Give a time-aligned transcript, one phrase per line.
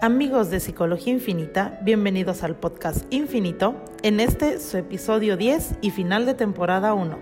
[0.00, 6.24] Amigos de Psicología Infinita, bienvenidos al podcast Infinito, en este su episodio 10 y final
[6.24, 7.18] de temporada 1.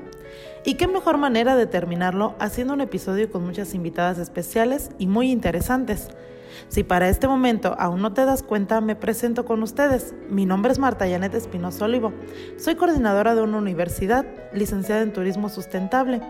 [0.67, 5.31] Y qué mejor manera de terminarlo haciendo un episodio con muchas invitadas especiales y muy
[5.31, 6.09] interesantes.
[6.69, 10.15] Si para este momento aún no te das cuenta, me presento con ustedes.
[10.29, 12.13] Mi nombre es Marta Yanet Espinosa Olivo.
[12.59, 16.21] Soy coordinadora de una universidad, licenciada en Turismo Sustentable.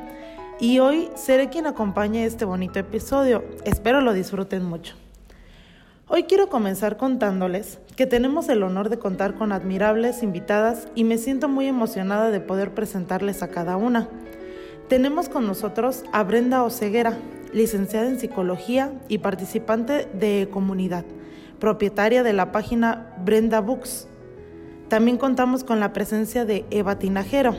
[0.60, 3.44] Y hoy seré quien acompañe este bonito episodio.
[3.64, 4.94] Espero lo disfruten mucho.
[6.08, 11.18] Hoy quiero comenzar contándoles que tenemos el honor de contar con admirables invitadas y me
[11.18, 14.08] siento muy emocionada de poder presentarles a cada una.
[14.88, 17.18] Tenemos con nosotros a Brenda Oceguera,
[17.52, 21.04] licenciada en psicología y participante de comunidad,
[21.58, 24.06] propietaria de la página Brenda Books.
[24.86, 27.56] También contamos con la presencia de Eva Tinajero.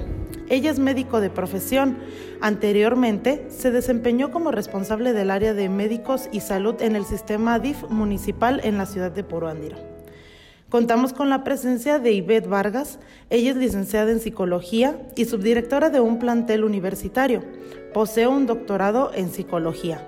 [0.50, 1.98] Ella es médico de profesión.
[2.40, 7.84] Anteriormente se desempeñó como responsable del área de médicos y salud en el sistema DIF
[7.90, 9.78] municipal en la ciudad de Poroándiro.
[10.70, 13.00] Contamos con la presencia de Ivette Vargas.
[13.30, 17.42] Ella es licenciada en psicología y subdirectora de un plantel universitario.
[17.94, 20.06] Posee un doctorado en psicología.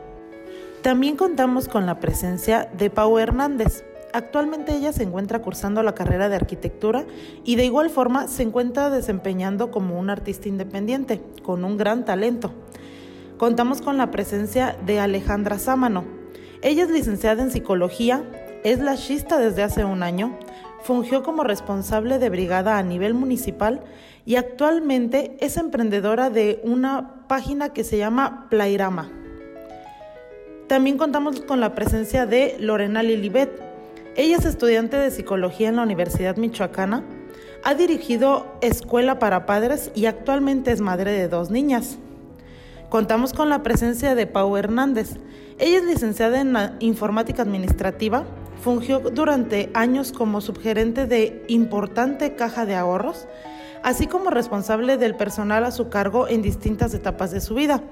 [0.82, 3.84] También contamos con la presencia de Pau Hernández.
[4.14, 7.06] Actualmente ella se encuentra cursando la carrera de arquitectura
[7.44, 12.52] y de igual forma se encuentra desempeñando como un artista independiente, con un gran talento.
[13.38, 16.06] Contamos con la presencia de Alejandra Sámano.
[16.62, 18.24] Ella es licenciada en psicología,
[18.64, 20.38] es lachista desde hace un año,
[20.82, 23.82] fungió como responsable de brigada a nivel municipal
[24.26, 29.12] y actualmente es emprendedora de una página que se llama Plairama.
[30.68, 33.69] También contamos con la presencia de Lorena Lilibet.
[34.20, 37.06] Ella es estudiante de psicología en la Universidad Michoacana,
[37.64, 41.98] ha dirigido Escuela para Padres y actualmente es madre de dos niñas.
[42.90, 45.12] Contamos con la presencia de Pau Hernández.
[45.58, 48.26] Ella es licenciada en Informática Administrativa,
[48.62, 53.26] fungió durante años como subgerente de importante caja de ahorros,
[53.84, 57.84] así como responsable del personal a su cargo en distintas etapas de su vida.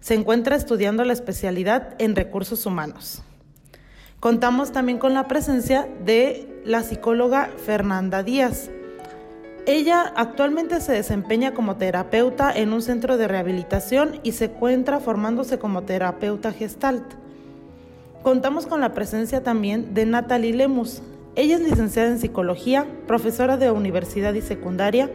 [0.00, 3.22] Se encuentra estudiando la especialidad en recursos humanos.
[4.20, 8.70] Contamos también con la presencia de la psicóloga Fernanda Díaz.
[9.66, 15.58] Ella actualmente se desempeña como terapeuta en un centro de rehabilitación y se encuentra formándose
[15.58, 17.04] como terapeuta gestalt.
[18.22, 21.02] Contamos con la presencia también de Natalie Lemus.
[21.36, 25.10] Ella es licenciada en psicología, profesora de universidad y secundaria,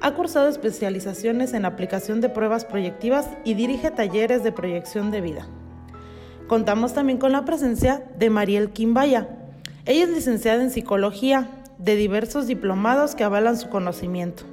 [0.00, 5.46] ha cursado especializaciones en aplicación de pruebas proyectivas y dirige talleres de proyección de vida.
[6.48, 9.28] Contamos también con la presencia de Mariel Quimbaya.
[9.84, 14.44] Ella es licenciada en psicología de diversos diplomados que avalan su conocimiento.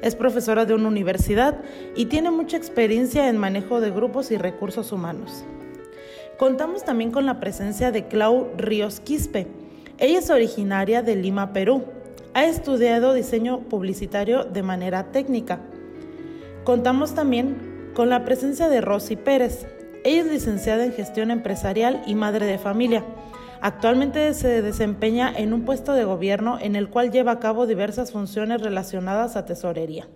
[0.00, 1.58] Es profesora de una universidad
[1.94, 5.44] y tiene mucha experiencia en manejo de grupos y recursos humanos.
[6.38, 9.46] Contamos también con la presencia de Clau Ríos Quispe.
[9.98, 11.84] Ella es originaria de Lima, Perú.
[12.32, 15.60] Ha estudiado diseño publicitario de manera técnica.
[16.64, 19.66] Contamos también con la presencia de Rosy Pérez.
[20.04, 23.04] Ella es licenciada en gestión empresarial y madre de familia.
[23.60, 28.10] Actualmente se desempeña en un puesto de gobierno en el cual lleva a cabo diversas
[28.10, 30.08] funciones relacionadas a tesorería.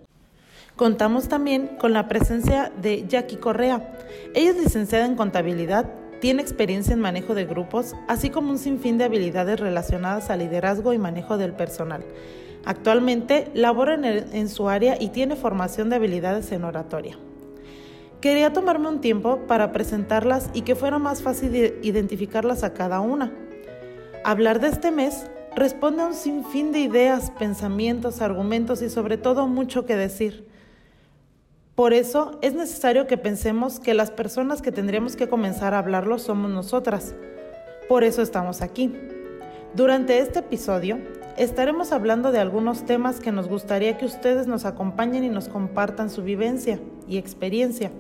[0.75, 3.97] Contamos también con la presencia de Jackie Correa.
[4.35, 5.87] Ella es licenciada en contabilidad,
[6.21, 10.93] tiene experiencia en manejo de grupos, así como un sinfín de habilidades relacionadas al liderazgo
[10.93, 12.05] y manejo del personal.
[12.65, 17.17] Actualmente labora en, en su área y tiene formación de habilidades en oratoria.
[18.27, 23.33] Quería tomarme un tiempo para presentarlas y que fuera más fácil identificarlas a cada una.
[24.25, 29.47] Hablar de este mes responde a un sinfín de ideas, pensamientos, argumentos y sobre todo
[29.47, 30.45] mucho que decir.
[31.77, 36.19] Por eso es necesario que pensemos que las personas que tendríamos que comenzar a hablarlo
[36.19, 37.15] somos nosotras.
[37.89, 38.93] Por eso estamos aquí.
[39.73, 40.99] Durante este episodio
[41.37, 46.11] estaremos hablando de algunos temas que nos gustaría que ustedes nos acompañen y nos compartan
[46.11, 47.93] su vivencia y experiencia.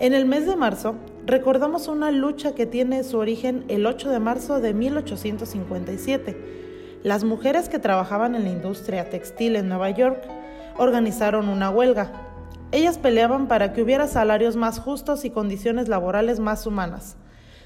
[0.00, 0.94] En el mes de marzo
[1.26, 7.00] recordamos una lucha que tiene su origen el 8 de marzo de 1857.
[7.02, 10.26] Las mujeres que trabajaban en la industria textil en Nueva York
[10.78, 12.12] organizaron una huelga.
[12.72, 17.18] Ellas peleaban para que hubiera salarios más justos y condiciones laborales más humanas.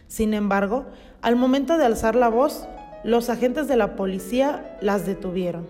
[0.08, 0.86] Sin embargo,
[1.22, 2.66] al momento de alzar la voz,
[3.04, 5.68] los agentes de la policía las detuvieron.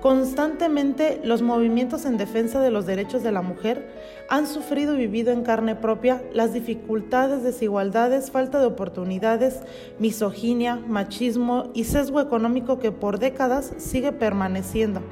[0.00, 3.86] Constantemente los movimientos en defensa de los derechos de la mujer
[4.30, 9.60] han sufrido y vivido en carne propia las dificultades, desigualdades, falta de oportunidades,
[9.98, 15.02] misoginia, machismo y sesgo económico que por décadas sigue permaneciendo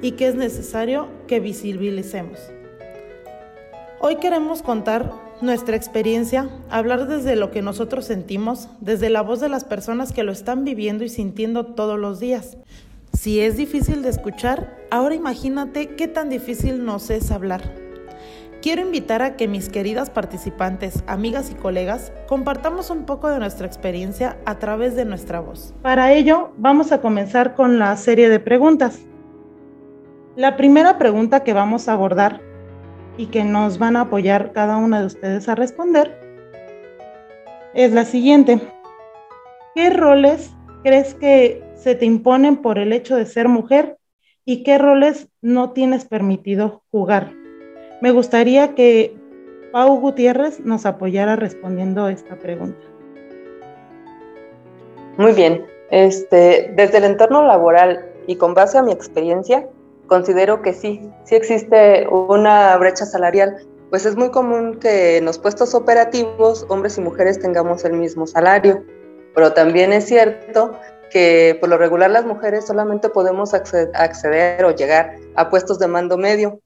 [0.00, 2.38] y que es necesario que visibilicemos.
[3.98, 5.10] Hoy queremos contar
[5.40, 10.22] nuestra experiencia, hablar desde lo que nosotros sentimos, desde la voz de las personas que
[10.22, 12.56] lo están viviendo y sintiendo todos los días.
[13.16, 17.62] Si es difícil de escuchar, ahora imagínate qué tan difícil nos es hablar.
[18.60, 23.66] Quiero invitar a que mis queridas participantes, amigas y colegas, compartamos un poco de nuestra
[23.66, 25.74] experiencia a través de nuestra voz.
[25.80, 29.00] Para ello, vamos a comenzar con la serie de preguntas.
[30.36, 32.42] La primera pregunta que vamos a abordar
[33.16, 36.20] y que nos van a apoyar cada una de ustedes a responder
[37.72, 38.60] es la siguiente.
[39.74, 40.50] ¿Qué roles
[40.82, 43.96] crees que se te imponen por el hecho de ser mujer
[44.44, 47.32] y qué roles no tienes permitido jugar?
[48.02, 49.16] Me gustaría que
[49.70, 52.84] Pau Gutiérrez nos apoyara respondiendo esta pregunta.
[55.16, 55.64] Muy bien.
[55.92, 59.68] Este, desde el entorno laboral y con base a mi experiencia,
[60.08, 63.58] considero que sí, sí existe una brecha salarial,
[63.90, 68.26] pues es muy común que en los puestos operativos hombres y mujeres tengamos el mismo
[68.26, 68.82] salario,
[69.36, 70.72] pero también es cierto
[71.10, 76.18] que por lo regular las mujeres solamente podemos acceder o llegar a puestos de mando
[76.18, 76.60] medio,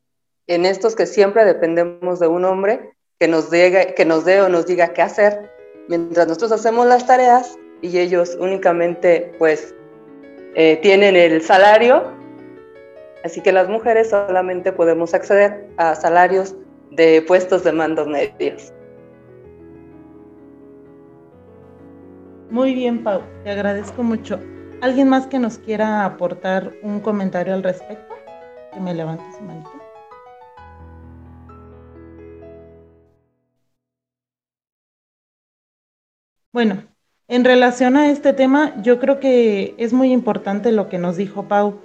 [0.46, 4.48] en estos que siempre dependemos de un hombre que nos, dé, que nos dé o
[4.48, 5.50] nos diga qué hacer,
[5.88, 9.74] mientras nosotros hacemos las tareas y ellos únicamente pues
[10.54, 12.12] eh, tienen el salario,
[13.24, 16.54] así que las mujeres solamente podemos acceder a salarios
[16.90, 18.72] de puestos de mandos medios.
[22.50, 24.40] Muy bien, Pau, te agradezco mucho.
[24.80, 28.12] ¿Alguien más que nos quiera aportar un comentario al respecto?
[28.72, 29.70] Que me levante su manito.
[36.52, 36.82] Bueno,
[37.28, 41.44] en relación a este tema, yo creo que es muy importante lo que nos dijo
[41.44, 41.78] Pau.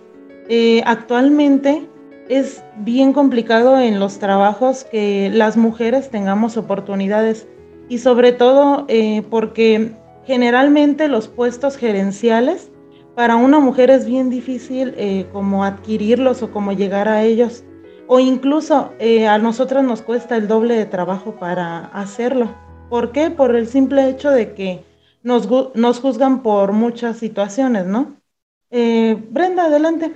[0.49, 1.87] Eh, actualmente
[2.27, 7.47] es bien complicado en los trabajos que las mujeres tengamos oportunidades
[7.87, 9.91] y sobre todo eh, porque
[10.25, 12.71] generalmente los puestos gerenciales
[13.15, 17.63] para una mujer es bien difícil eh, como adquirirlos o como llegar a ellos
[18.07, 18.91] o incluso
[19.27, 22.53] a nosotras nos cuesta el doble de trabajo para hacerlo.
[22.89, 23.31] ¿Por qué?
[23.31, 24.83] Por el simple hecho de que
[25.23, 28.21] nos, nos juzgan por muchas situaciones, ¿no?
[28.69, 30.15] Eh, Brenda, adelante.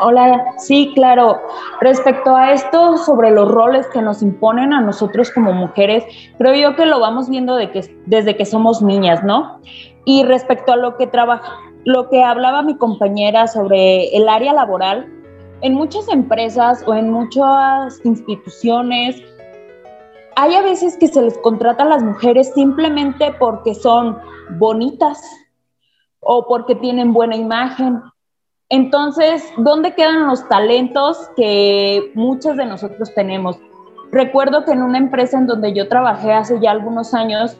[0.00, 1.40] Hola, sí, claro.
[1.80, 6.04] Respecto a esto sobre los roles que nos imponen a nosotros como mujeres,
[6.38, 9.60] creo yo que lo vamos viendo de que, desde que somos niñas, ¿no?
[10.04, 11.52] Y respecto a lo que trabaja,
[11.84, 15.12] lo que hablaba mi compañera sobre el área laboral,
[15.62, 19.20] en muchas empresas o en muchas instituciones
[20.40, 24.16] hay a veces que se les contrata a las mujeres simplemente porque son
[24.50, 25.20] bonitas
[26.20, 28.00] o porque tienen buena imagen.
[28.70, 33.58] Entonces, ¿dónde quedan los talentos que muchas de nosotros tenemos?
[34.12, 37.56] Recuerdo que en una empresa en donde yo trabajé hace ya algunos años,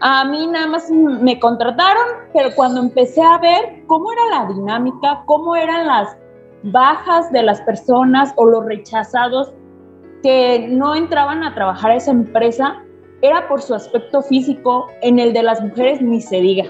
[0.00, 2.04] a mí nada más me contrataron,
[2.34, 6.14] pero cuando empecé a ver cómo era la dinámica, cómo eran las
[6.64, 9.50] bajas de las personas o los rechazados
[10.22, 12.82] que no entraban a trabajar a esa empresa,
[13.22, 16.66] era por su aspecto físico, en el de las mujeres ni se diga.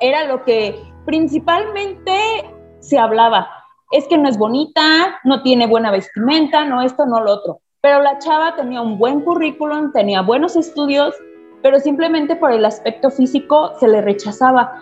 [0.00, 2.51] Era lo que principalmente
[2.82, 3.48] se hablaba.
[3.90, 7.60] Es que no es bonita, no tiene buena vestimenta, no esto, no lo otro.
[7.80, 11.14] Pero la chava tenía un buen currículum, tenía buenos estudios,
[11.62, 14.72] pero simplemente por el aspecto físico se le rechazaba.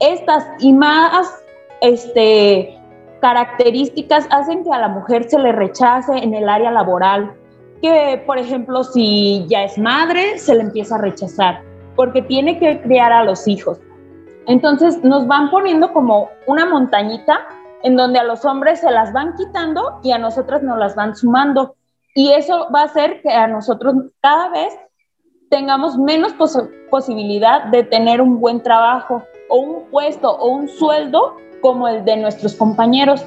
[0.00, 1.42] Estas y más
[1.80, 2.78] este,
[3.20, 7.32] características hacen que a la mujer se le rechace en el área laboral,
[7.80, 11.62] que por ejemplo si ya es madre se le empieza a rechazar
[11.98, 13.80] porque tiene que criar a los hijos.
[14.48, 17.46] Entonces nos van poniendo como una montañita
[17.82, 21.14] en donde a los hombres se las van quitando y a nosotras nos las van
[21.14, 21.76] sumando.
[22.14, 24.76] Y eso va a hacer que a nosotros cada vez
[25.50, 26.32] tengamos menos
[26.90, 32.16] posibilidad de tener un buen trabajo o un puesto o un sueldo como el de
[32.16, 33.26] nuestros compañeros.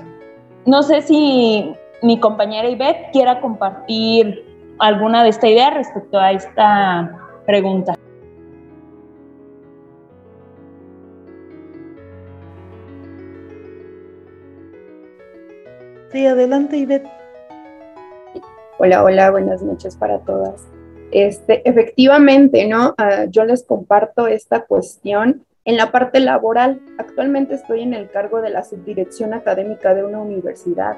[0.65, 4.43] No sé si mi compañera Ivette quiera compartir
[4.79, 7.95] alguna de esta idea respecto a esta pregunta.
[16.13, 17.09] Adelante Ivette.
[18.77, 20.67] Hola, hola, buenas noches para todas.
[21.11, 22.93] Este, efectivamente, ¿no?
[22.97, 28.41] Ah, yo les comparto esta cuestión en la parte laboral, actualmente estoy en el cargo
[28.41, 30.97] de la subdirección académica de una universidad.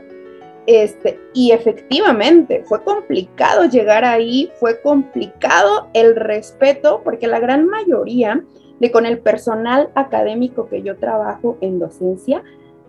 [0.66, 8.42] Este, y efectivamente, fue complicado llegar ahí, fue complicado el respeto, porque la gran mayoría
[8.80, 12.42] de con el personal académico que yo trabajo en docencia,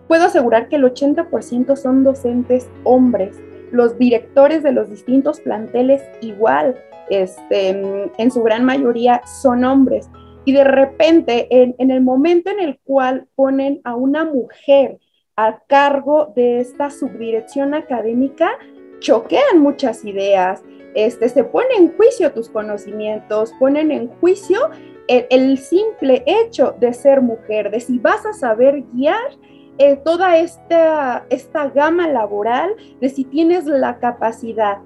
[0.07, 3.41] puedo asegurar que el 80% son docentes hombres.
[3.71, 6.75] los directores de los distintos planteles igual,
[7.09, 7.69] este,
[8.17, 10.09] en su gran mayoría son hombres.
[10.45, 14.99] Y de repente, en, en el momento en el cual ponen a una mujer
[15.35, 18.51] a cargo de esta subdirección académica,
[18.99, 20.63] choquean muchas ideas,
[20.95, 24.69] este, se pone en juicio tus conocimientos, ponen en juicio
[25.07, 29.37] el, simple hecho de ser mujer, de si vas a saber guiar
[29.77, 34.77] eh, toda esta, esta gama laboral, de si tienes la capacidad.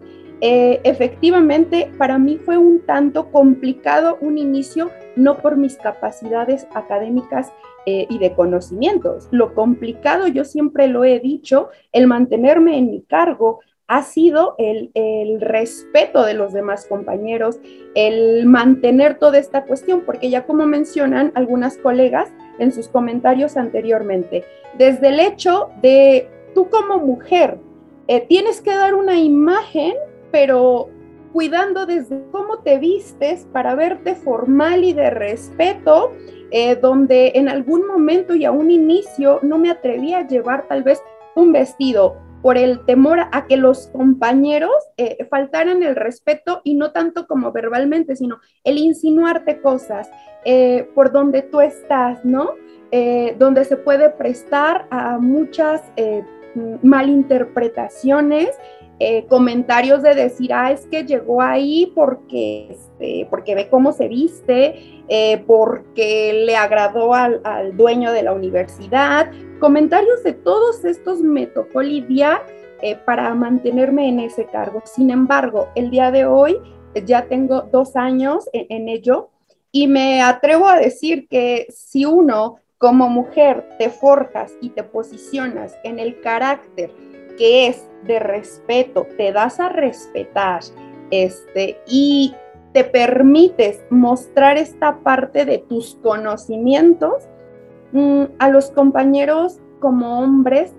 [0.42, 7.52] Eh, efectivamente, para mí fue un tanto complicado un inicio, no por mis capacidades académicas
[7.86, 9.28] eh, y de conocimientos.
[9.32, 15.42] Lo complicado, yo siempre lo he dicho, el mantenerme en mi cargo, ha sido el,
[15.42, 17.60] respeto de los demás compañeros,
[17.96, 22.30] el mantener toda esta cuestión, porque ya como mencionan algunas colegas
[22.60, 24.46] en sus comentarios anteriormente,
[24.78, 27.58] desde el hecho de tú como mujer
[28.08, 29.96] eh, tienes que dar una imagen,
[30.32, 30.90] pero
[31.34, 36.12] cuidando desde cómo te vistes para verte formal y de respeto,
[36.52, 40.84] eh, donde en algún momento y a un inicio no me atrevía a llevar tal
[40.84, 41.02] vez
[41.36, 46.92] un vestido por el temor a que los compañeros eh, faltaran el respeto y no
[46.92, 50.10] tanto como verbalmente, sino el insinuarte cosas
[50.46, 52.52] eh, por donde tú estás, ¿no?
[52.92, 55.84] Eh, donde se puede prestar a muchas
[56.82, 58.50] malinterpretaciones,
[59.30, 65.04] comentarios de decir, ah, es que llegó ahí porque, este, porque ve cómo se viste,
[65.48, 71.82] porque le agradó al, al dueño de la universidad, comentarios de todos estos me tocó
[71.82, 72.42] lidiar
[72.82, 74.82] eh, para mantenerme en ese cargo.
[74.86, 76.58] Sin embargo, el día de hoy
[76.94, 79.32] eh, ya tengo dos años en, ello
[79.74, 85.78] y me atrevo a decir que si uno como mujer te forjas y te posicionas
[85.84, 86.92] en el carácter
[87.38, 90.62] que es de respeto, te das a respetar
[91.12, 92.36] este, y
[92.74, 97.28] te permites mostrar esta parte de tus conocimientos,
[97.92, 100.76] Mm, a los compañeros como hombres,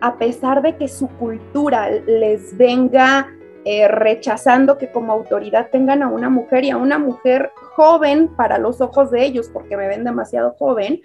[0.00, 3.28] a pesar de que su cultura les venga
[3.64, 8.58] eh, rechazando que como autoridad tengan a una mujer y a una mujer joven para
[8.58, 11.00] los ojos de ellos, porque me ven demasiado joven,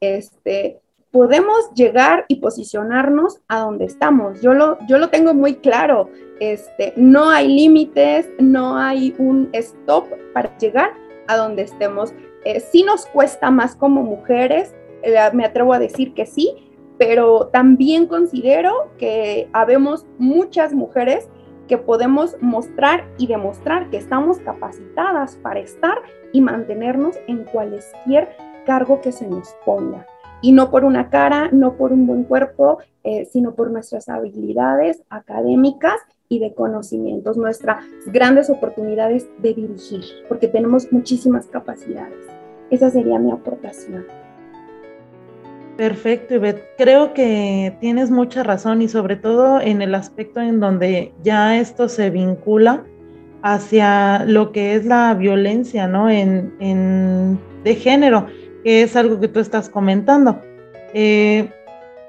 [0.00, 4.40] este, podemos llegar y posicionarnos a donde estamos.
[4.40, 6.08] Yo lo, yo lo tengo muy claro.
[6.38, 10.92] Este, no hay límites, no hay un stop para llegar
[11.26, 12.12] a donde estemos.
[12.44, 16.54] Eh, sí nos cuesta más como mujeres, eh, me atrevo a decir que sí,
[16.98, 21.28] pero también considero que habemos muchas mujeres
[21.66, 26.02] que podemos mostrar y demostrar que estamos capacitadas para estar
[26.32, 28.36] y mantenernos en cualquier
[28.66, 30.06] cargo que se nos ponga.
[30.42, 35.02] Y no por una cara, no por un buen cuerpo, eh, sino por nuestras habilidades
[35.10, 35.96] académicas
[36.28, 42.18] y de conocimientos, nuestras grandes oportunidades de dirigir, porque tenemos muchísimas capacidades.
[42.70, 44.04] Esa sería mi aportación.
[45.76, 46.62] Perfecto, Ivette.
[46.76, 51.88] Creo que tienes mucha razón y sobre todo en el aspecto en donde ya esto
[51.88, 52.84] se vincula
[53.42, 56.10] hacia lo que es la violencia, ¿no?
[56.10, 58.26] En, de género,
[58.64, 60.40] que es algo que tú estás comentando.
[60.94, 61.50] Eh,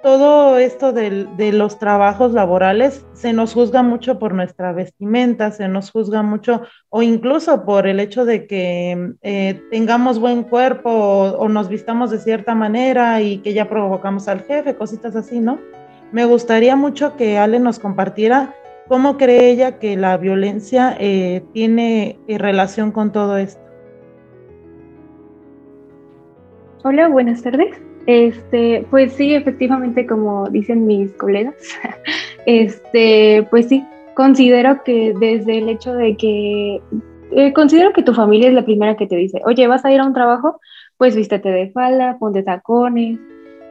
[0.01, 5.91] todo esto de, los trabajos laborales se nos juzga mucho por nuestra vestimenta, se nos
[5.91, 11.69] juzga mucho o incluso por el hecho de que eh, tengamos buen cuerpo o, nos
[11.69, 15.59] vistamos de cierta manera y que ya provocamos al jefe, cositas así, ¿no?
[16.11, 18.55] Me gustaría mucho que Ale nos compartiera
[18.87, 23.70] cómo cree ella que la violencia eh, tiene relación con todo esto.
[26.83, 27.79] Hola, buenas tardes.
[28.07, 31.53] Este, pues sí, efectivamente, como dicen mis colegas,
[32.47, 33.85] este, pues sí,
[34.15, 36.81] considero que desde el hecho de que,
[37.33, 39.99] eh, considero que tu familia es la primera que te dice, oye, vas a ir
[39.99, 40.59] a un trabajo,
[40.97, 43.19] pues vístete de falda, ponte tacones,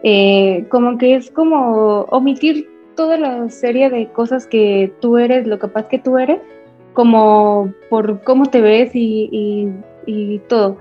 [0.04, 5.58] eh, como que es como omitir toda la serie de cosas que tú eres, lo
[5.58, 6.38] capaz que tú eres,
[6.92, 9.68] como por cómo te ves y,
[10.06, 10.78] y todo.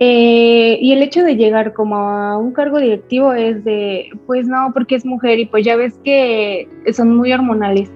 [0.00, 4.70] Eh, y el hecho de llegar como a un cargo directivo es de, pues no,
[4.72, 7.90] porque es mujer y pues ya ves que son muy hormonales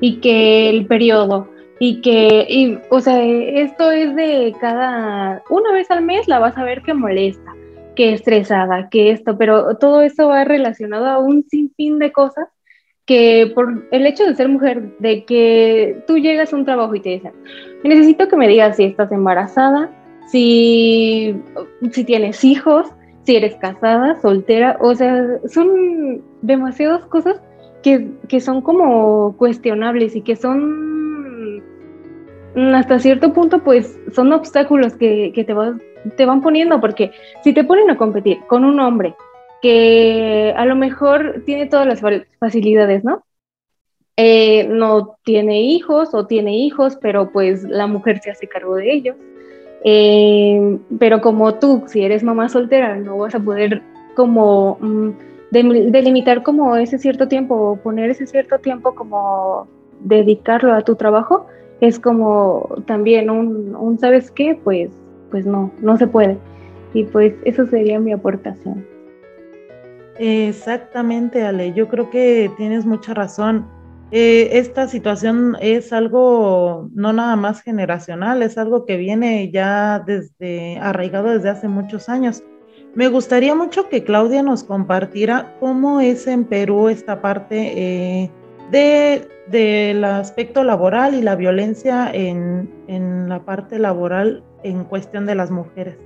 [0.00, 1.48] y que el periodo
[1.80, 6.56] y que, y, o sea, esto es de cada, una vez al mes la vas
[6.56, 7.54] a ver que molesta,
[7.96, 12.48] que estresada, que esto, pero todo eso va relacionado a un sinfín de cosas
[13.04, 17.00] que por el hecho de ser mujer, de que tú llegas a un trabajo y
[17.00, 17.32] te dicen,
[17.82, 19.90] necesito que me digas si estás embarazada,
[20.30, 21.34] si,
[22.06, 22.88] tienes hijos,
[23.24, 27.40] si eres casada, soltera, o sea, son demasiadas cosas
[27.82, 31.62] que, que son como cuestionables y que son
[32.74, 35.54] hasta cierto punto pues son obstáculos que, que te,
[36.16, 37.12] te van poniendo porque
[37.44, 39.14] si te ponen a competir con un hombre
[39.60, 42.00] que a lo mejor tiene todas las
[42.38, 43.24] facilidades, ¿no?
[44.16, 48.92] Eh, no tiene hijos o tiene hijos, pero pues la mujer se hace cargo de
[48.92, 49.16] ellos.
[49.84, 53.82] Eh, pero como tú, si eres mamá soltera, no vas a poder
[54.16, 55.10] como mm,
[55.50, 59.68] delimitar como ese cierto tiempo poner ese cierto tiempo como
[60.00, 61.46] dedicarlo a tu trabajo,
[61.80, 64.58] es como también un, un ¿sabes qué?
[64.62, 64.90] Pues,
[65.30, 66.38] pues no, no se puede.
[66.94, 68.84] Y pues eso sería mi aportación.
[70.18, 71.72] Exactamente, Ale.
[71.72, 73.66] Yo creo que tienes mucha razón.
[74.10, 80.78] Eh, esta situación es algo no nada más generacional, es algo que viene ya desde
[80.78, 82.42] arraigado desde hace muchos años.
[82.94, 88.30] Me gustaría mucho que Claudia nos compartiera cómo es en Perú esta parte eh,
[88.70, 95.34] de, del aspecto laboral y la violencia en, en la parte laboral en cuestión de
[95.34, 95.98] las mujeres.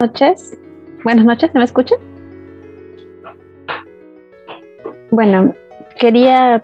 [0.00, 0.58] Noches.
[1.04, 2.13] Buenas noches, ¿me escuchan?
[5.14, 5.54] Bueno,
[5.96, 6.60] quería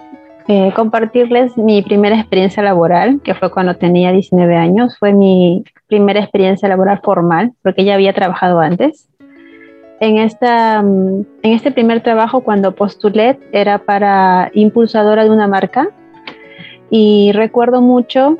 [0.48, 4.98] eh, compartirles mi primera experiencia laboral, que fue cuando tenía 19 años.
[4.98, 9.08] Fue mi primera experiencia laboral formal, porque ya había trabajado antes.
[10.00, 15.88] En, esta, mm, en este primer trabajo, cuando postulé, era para impulsadora de una marca.
[16.90, 18.36] Y recuerdo mucho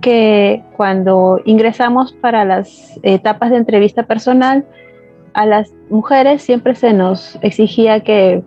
[0.00, 4.64] que cuando ingresamos para las etapas de entrevista personal,
[5.34, 8.42] a las mujeres siempre se nos exigía que,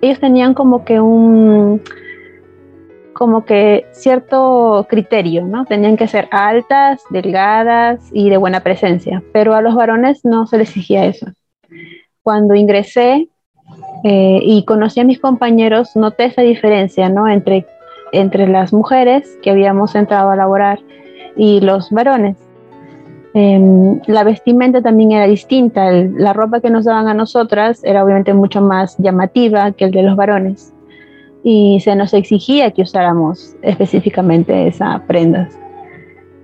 [0.00, 1.82] ellos tenían como que un,
[3.14, 5.64] como que cierto criterio, ¿no?
[5.64, 10.58] Tenían que ser altas, delgadas y de buena presencia, pero a los varones no se
[10.58, 11.26] les exigía eso.
[12.22, 13.28] Cuando ingresé
[14.04, 17.28] eh, y conocí a mis compañeros, noté esa diferencia, ¿no?
[17.28, 17.66] Entre,
[18.12, 20.80] entre las mujeres que habíamos entrado a laborar
[21.36, 22.36] y los varones.
[23.36, 25.90] Em, la vestimenta también era distinta.
[25.90, 30.02] la ropa que nos daban a nosotras era obviamente mucho más llamativa que el de
[30.04, 30.72] los varones.
[31.42, 35.58] Y se nos exigía que usáramos específicamente esas prendas.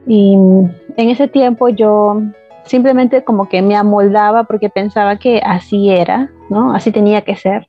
[0.07, 2.21] Y en ese tiempo yo
[2.65, 6.75] simplemente como que me amoldaba porque pensaba que así era, ¿no?
[6.75, 7.69] Así tenía que ser.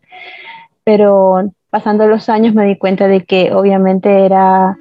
[0.84, 4.77] Pero pasando los años me di cuenta de que obviamente era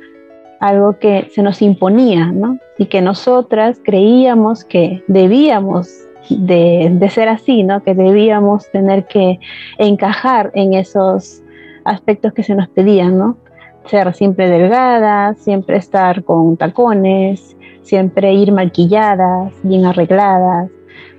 [0.60, 2.58] algo que se nos imponía, ¿no?
[2.78, 5.88] Y que nosotras creíamos que debíamos
[6.28, 7.82] de, ser así, ¿no?
[7.82, 9.40] Que debíamos tener que
[9.78, 11.42] encajar en esos
[11.84, 13.38] aspectos que se nos pedían, ¿no?
[13.86, 20.70] Ser siempre delgadas, siempre estar con tacones, siempre ir maquilladas, bien arregladas,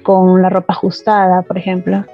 [0.04, 2.06] con la ropa ajustada, por ejemplo.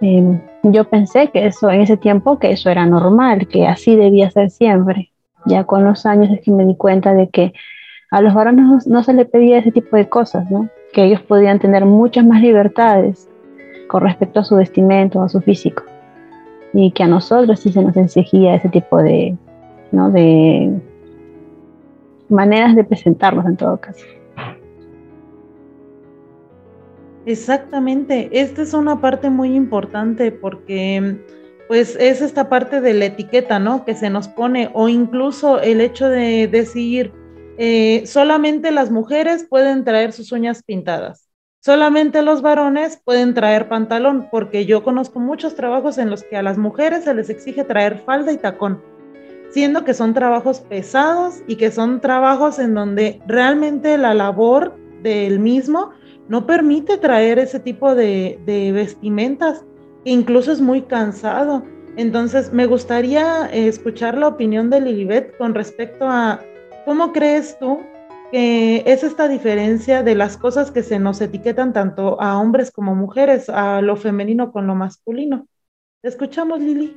[0.00, 4.30] Em, yo pensé que eso, en ese tiempo, que eso era normal, que así debía
[4.30, 5.12] ser siempre.
[5.48, 7.52] Ya con los años es que me di cuenta de que
[8.10, 10.68] a los varones no, se les pedía ese tipo de cosas, ¿no?
[10.92, 13.28] Que ellos podían tener muchas más libertades
[13.88, 15.82] con respecto a su vestimento, a su físico.
[16.72, 19.36] Y que a nosotros sí se nos exigía ese tipo de,
[19.90, 20.10] ¿no?
[20.10, 20.80] de
[22.28, 24.04] maneras de presentarlos en todo caso.
[27.26, 31.18] Exactamente, esta es una parte muy importante porque
[31.68, 33.84] pues es esta parte de la etiqueta, ¿no?
[33.84, 37.12] Que se nos pone, o incluso el hecho de decir,
[37.58, 41.28] eh, solamente las mujeres pueden traer sus uñas pintadas,
[41.60, 46.42] solamente los varones pueden traer pantalón, porque yo conozco muchos trabajos en los que a
[46.42, 48.82] las mujeres se les exige traer falda y tacón,
[49.50, 55.38] siendo que son trabajos pesados y que son trabajos en donde realmente la labor del
[55.38, 55.90] mismo
[56.28, 59.64] no permite traer ese tipo de, de vestimentas
[60.04, 61.62] incluso es muy cansado.
[61.96, 66.40] Entonces, me gustaría eh, escuchar la opinión de Lilibet con respecto a
[66.84, 67.80] cómo crees tú
[68.30, 72.94] que es esta diferencia de las cosas que se nos etiquetan tanto a hombres como
[72.94, 75.46] mujeres, a lo femenino con lo masculino.
[76.02, 76.96] ¿Te escuchamos, Lili?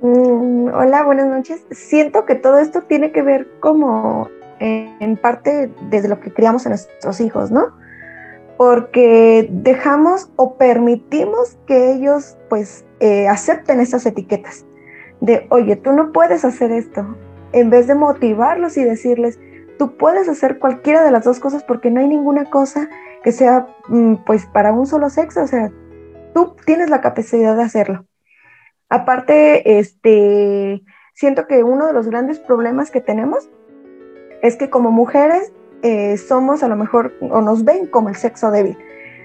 [0.00, 1.64] Mm, hola, buenas noches.
[1.70, 6.70] Siento que todo esto tiene que ver como en parte desde lo que criamos a
[6.70, 7.76] nuestros hijos, ¿no?
[8.56, 14.64] Porque dejamos o permitimos que ellos pues eh, acepten esas etiquetas
[15.20, 17.16] de, oye, tú no puedes hacer esto,
[17.52, 19.38] en vez de motivarlos y decirles,
[19.78, 22.88] tú puedes hacer cualquiera de las dos cosas porque no hay ninguna cosa
[23.22, 25.70] que sea mm, pues para un solo sexo, o sea,
[26.34, 28.06] tú tienes la capacidad de hacerlo.
[28.88, 30.82] Aparte, este,
[31.14, 33.48] siento que uno de los grandes problemas que tenemos
[34.42, 38.50] es que como mujeres eh, somos a lo mejor o nos ven como el sexo
[38.50, 38.76] débil.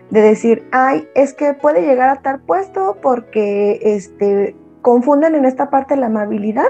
[0.09, 5.69] de decir, ay, es que puede llegar a tal puesto porque este, confunden en esta
[5.69, 6.67] parte la amabilidad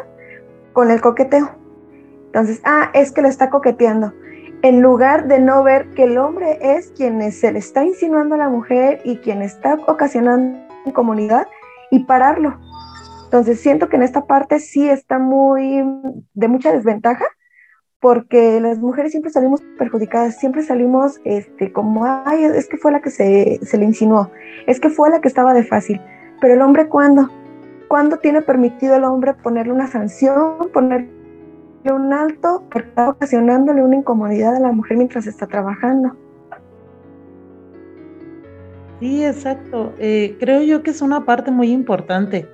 [0.73, 1.49] con el coqueteo.
[2.27, 4.13] Entonces, ah, es que le está coqueteando.
[4.61, 8.37] En lugar de no ver que el hombre es quien se le está insinuando a
[8.37, 10.59] la mujer y quien está ocasionando
[10.93, 11.47] comunidad
[11.89, 12.59] y pararlo.
[13.23, 15.83] Entonces, siento que en esta parte sí está muy
[16.33, 17.25] de mucha desventaja
[18.01, 22.99] porque las mujeres siempre salimos perjudicadas, siempre salimos este, como, ay, es que fue la
[22.99, 24.31] que se, se le insinuó,
[24.65, 26.01] es que fue la que estaba de fácil.
[26.41, 27.29] Pero el hombre, ¿cuándo?
[27.87, 31.11] ¿Cuándo tiene permitido el hombre ponerle una sanción, ponerle
[31.85, 36.15] un alto, porque está ocasionándole una incomodidad a la mujer mientras está trabajando?
[38.99, 39.93] Sí, exacto.
[39.99, 42.47] Eh, creo yo que es una parte muy importante.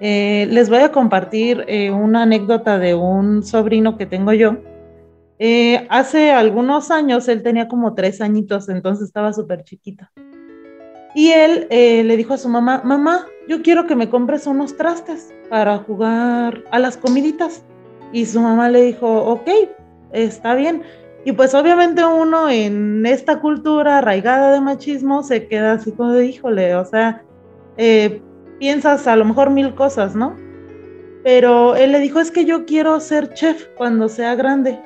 [0.00, 4.56] Eh, les voy a compartir eh, una anécdota de un sobrino que tengo yo
[5.42, 10.06] eh, hace algunos años, él tenía como tres añitos, entonces estaba súper chiquito.
[11.14, 14.76] Y él eh, le dijo a su mamá, mamá, yo quiero que me compres unos
[14.76, 17.64] trastes para jugar a las comiditas.
[18.12, 19.48] Y su mamá le dijo, ok,
[20.12, 20.82] está bien.
[21.24, 26.26] Y pues obviamente uno en esta cultura arraigada de machismo se queda así como de,
[26.26, 27.24] híjole, o sea,
[27.78, 28.20] eh,
[28.58, 30.36] piensas a lo mejor mil cosas, ¿no?
[31.24, 34.78] Pero él le dijo, es que yo quiero ser chef cuando sea grande.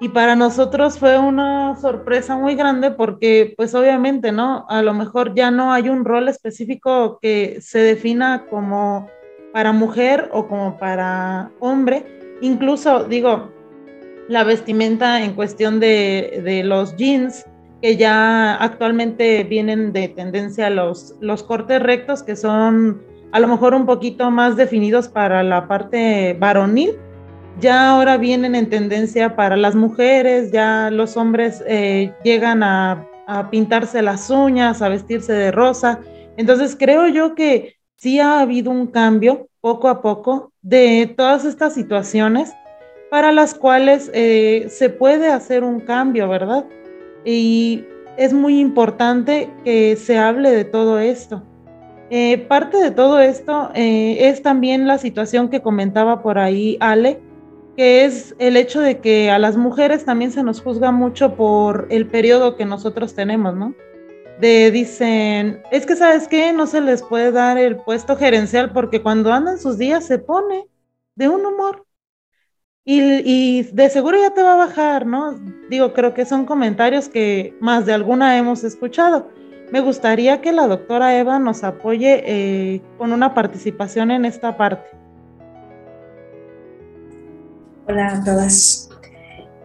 [0.00, 4.66] Y para nosotros fue una sorpresa muy grande porque, pues obviamente, ¿no?
[4.68, 9.08] A lo mejor ya no hay un rol específico que se defina como
[9.52, 12.04] para mujer o como para hombre.
[12.40, 13.50] Incluso, digo,
[14.28, 17.46] la vestimenta en cuestión de, de los jeans,
[17.80, 23.74] que ya actualmente vienen de tendencia los, los cortes rectos, que son a lo mejor
[23.74, 26.96] un poquito más definidos para la parte varonil
[27.60, 33.08] ya ahora vienen en tendencia para las mujeres, ya los hombres eh, llegan a,
[33.50, 35.98] pintarse las uñas, a vestirse de rosa.
[36.36, 41.72] Entonces creo yo que sí ha habido un cambio poco a poco de todas estas
[41.72, 42.52] situaciones
[43.10, 46.66] para las cuales eh, se puede hacer un cambio, ¿verdad?
[47.24, 47.84] Y
[48.18, 51.42] es muy importante que se hable de todo esto.
[52.10, 57.22] Eh, parte de todo esto es también la situación que comentaba por ahí Ale,
[57.76, 61.86] que es el hecho de que a las mujeres también se nos juzga mucho por
[61.90, 63.74] el periodo que nosotros tenemos, ¿no?
[64.40, 69.02] De dicen, es que sabes qué, no se les puede dar el puesto gerencial porque
[69.02, 70.66] cuando andan sus días se pone
[71.14, 71.86] de un humor.
[72.86, 75.40] Y, de seguro ya te va a bajar, ¿no?
[75.70, 79.30] Digo, creo que son comentarios que más de alguna hemos escuchado.
[79.72, 85.03] Me gustaría que la doctora Eva nos apoye eh, con una participación en esta parte.
[87.86, 88.88] Hola a todas.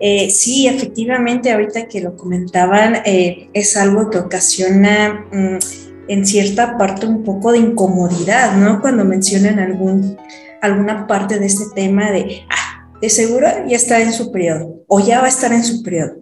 [0.02, 5.58] Eh, sí, efectivamente, ahorita que lo comentaban, eh, es algo que ocasiona mm,
[6.10, 8.82] en cierta parte un poco de incomodidad, ¿no?
[8.82, 10.18] Cuando mencionan algún,
[10.62, 15.00] alguna parte de este tema de, ah, de seguro ya está en su periodo o
[15.00, 16.18] ya va a estar en su periodo.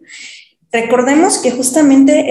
[0.72, 2.26] Recordemos que justamente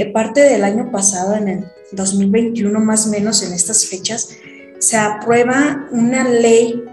[0.00, 4.30] eh, parte del año pasado, en el 2021 más o menos en estas fechas,
[4.78, 6.84] se aprueba una ley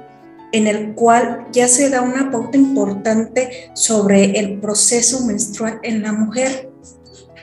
[0.51, 6.13] en el cual ya se da una pauta importante sobre el proceso menstrual en la
[6.13, 6.69] mujer.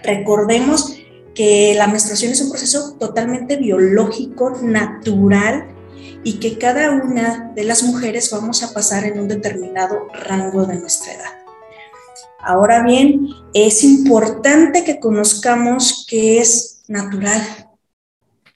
[0.03, 0.97] Recordemos
[1.35, 5.69] que la menstruación es un proceso totalmente biológico, natural,
[6.25, 10.77] y que cada una de las mujeres vamos a pasar en un determinado rango de
[10.77, 11.33] nuestra edad.
[12.39, 17.41] Ahora bien, es importante que conozcamos que es natural,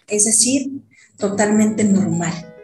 [0.06, 0.70] es decir,
[1.16, 2.55] totalmente normal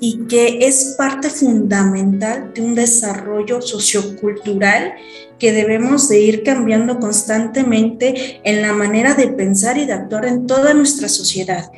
[0.00, 4.94] y que es parte fundamental de un desarrollo sociocultural
[5.38, 10.46] que debemos de ir cambiando constantemente en la manera de pensar y de actuar en
[10.46, 11.70] toda nuestra sociedad,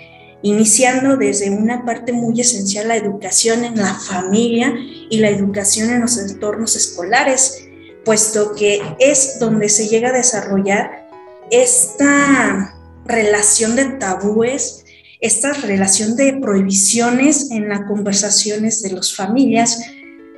[0.42, 4.74] iniciando desde una parte muy esencial la educación en la familia
[5.10, 7.66] y la educación en los entornos escolares,
[8.04, 11.06] puesto que es donde se llega a desarrollar
[11.50, 14.84] esta relación de tabúes,
[15.20, 19.82] esta relación de prohibiciones en las conversaciones de las familias.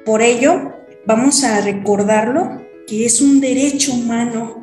[0.05, 0.73] Por ello,
[1.07, 4.61] vamos a recordarlo que es un derecho humano,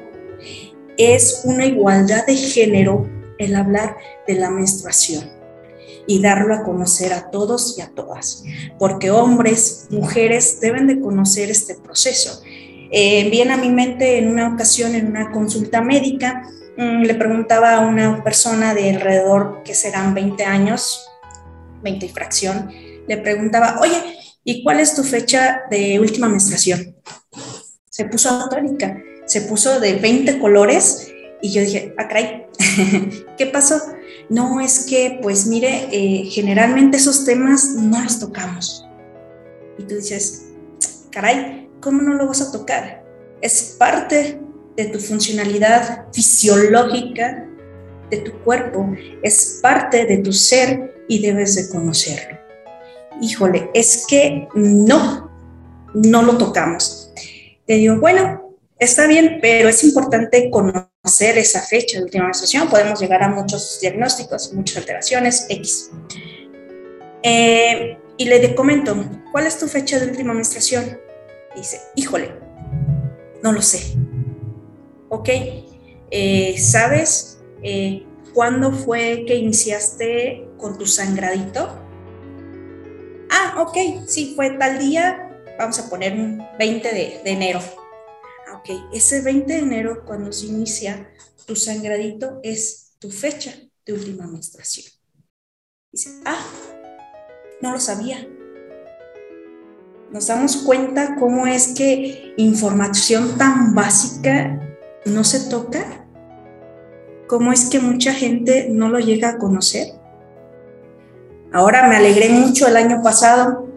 [0.98, 3.96] es una igualdad de género el hablar
[4.28, 5.24] de la menstruación
[6.06, 8.44] y darlo a conocer a todos y a todas,
[8.78, 12.42] porque hombres, mujeres deben de conocer este proceso.
[12.92, 17.80] Eh, viene a mi mente en una ocasión, en una consulta médica, le preguntaba a
[17.82, 21.10] una persona de alrededor, que serán 20 años,
[21.84, 22.72] 20 y fracción,
[23.08, 26.96] le preguntaba, oye, ¿y cuál es tu fecha de última menstruación?
[27.90, 31.12] Se puso atónica, se puso de 20 colores
[31.42, 32.50] y yo dije, ah, caray,
[33.38, 33.82] ¿Qué pasó?
[34.30, 38.86] No, es que, pues mire, eh, generalmente esos temas no los tocamos.
[39.78, 40.46] Y tú dices,
[41.12, 43.04] caray, ¿cómo no lo vas a tocar?
[43.42, 44.40] Es parte
[44.84, 47.46] de tu funcionalidad fisiológica
[48.10, 48.90] de tu cuerpo,
[49.22, 52.40] es parte de tu ser y debes de conocerlo.
[53.22, 55.30] Híjole, es que no,
[55.94, 57.12] no lo tocamos.
[57.68, 62.70] Te digo, bueno, está bien, pero es importante conocer esa fecha de última menstruación.
[62.70, 65.92] Podemos llegar a muchos diagnósticos, muchas alteraciones, X.
[67.22, 68.96] Eh, y le comento,
[69.32, 70.98] ¿cuál es tu fecha de última menstruación?
[71.56, 72.32] dice, híjole,
[73.44, 73.98] no lo sé.
[75.10, 75.30] Ok,
[76.12, 81.68] eh, ¿sabes eh, cuándo fue que iniciaste con tu sangradito?
[83.32, 87.60] Ah, ok, sí, fue tal día, vamos a poner un 20 de, enero.
[88.48, 91.12] Ah, ok, ese 20 de enero cuando se inicia
[91.48, 93.54] tu sangradito es tu fecha
[93.86, 94.92] de última menstruación.
[95.92, 96.46] Dice, ah,
[97.62, 98.28] no lo sabía
[100.12, 104.69] nos damos cuenta cómo es que información tan básica
[105.06, 106.06] no se toca,
[107.28, 109.94] cómo es que mucha gente no lo llega a conocer.
[111.52, 113.68] Ahora me alegré mucho el año pasado,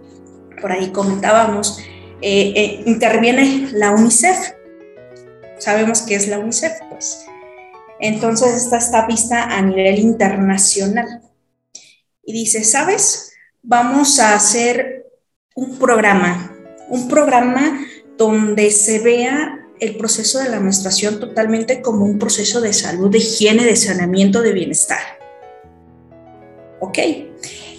[0.60, 1.78] por ahí comentábamos,
[2.20, 4.52] eh, eh, interviene la UNICEF.
[5.58, 7.26] Sabemos qué es la UNICEF, pues.
[8.00, 11.22] Entonces esta está vista a nivel internacional.
[12.24, 13.32] Y dice, ¿sabes?
[13.62, 15.06] Vamos a hacer
[15.54, 16.56] un programa,
[16.88, 22.72] un programa donde se vea el proceso de la menstruación totalmente como un proceso de
[22.72, 25.00] salud, de higiene, de saneamiento, de bienestar.
[26.78, 26.98] ¿Ok?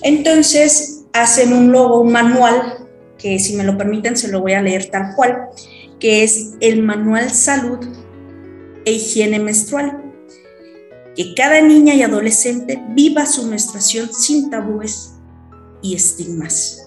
[0.01, 4.61] Entonces hacen un logo, un manual, que si me lo permiten se lo voy a
[4.61, 5.47] leer tal cual,
[5.97, 7.79] que es el Manual Salud
[8.83, 10.03] e Higiene Menstrual.
[11.15, 15.13] Que cada niña y adolescente viva su menstruación sin tabúes
[15.81, 16.85] y estigmas.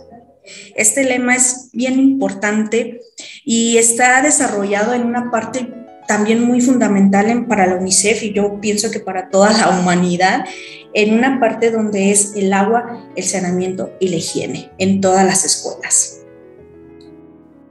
[0.75, 3.01] Este lema es bien importante
[3.49, 5.73] y está desarrollado en una parte
[6.09, 10.45] también muy fundamental para la UNICEF y yo pienso que para toda la humanidad,
[10.93, 15.45] en una parte donde es el agua, el saneamiento y la higiene en todas las
[15.45, 16.23] escuelas.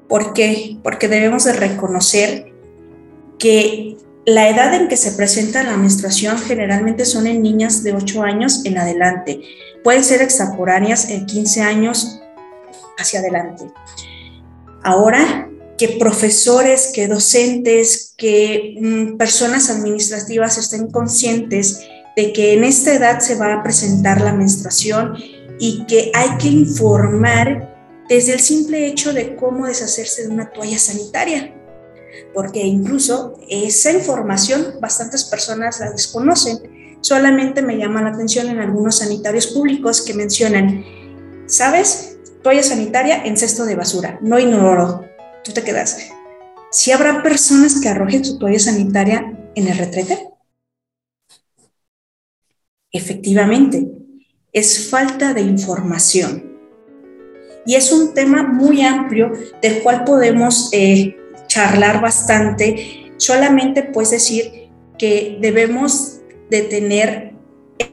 [0.07, 0.77] ¿Por qué?
[0.81, 2.53] Porque debemos de reconocer
[3.37, 8.23] que la edad en que se presenta la menstruación generalmente son en niñas de 8
[8.23, 9.41] años en adelante.
[9.83, 12.21] Pueden ser extemporáneas en 15 años
[12.97, 13.65] hacia adelante.
[14.83, 21.81] Ahora que profesores, que docentes, que mm, personas administrativas estén conscientes
[22.15, 25.15] de que en esta edad se va a presentar la menstruación
[25.59, 27.75] y que hay que informar
[28.07, 31.53] desde el simple hecho de cómo deshacerse de una toalla sanitaria,
[32.33, 36.97] porque incluso esa información bastantes personas la desconocen.
[37.01, 40.85] Solamente me llama la atención en algunos sanitarios públicos que mencionan,
[41.47, 42.15] ¿sabes?
[42.45, 45.03] toalla sanitaria en cesto de basura, no inodoro.
[45.45, 46.09] Tú te quedas.
[46.71, 50.27] ¿Si habrá personas que arrojen su toalla sanitaria en el retrete?
[52.91, 53.87] Efectivamente,
[54.51, 56.57] es falta de información.
[57.67, 59.31] Y es un tema muy amplio
[59.61, 61.15] del cual podemos eh,
[61.47, 63.13] charlar bastante.
[63.17, 67.35] Solamente puedes decir que debemos de tener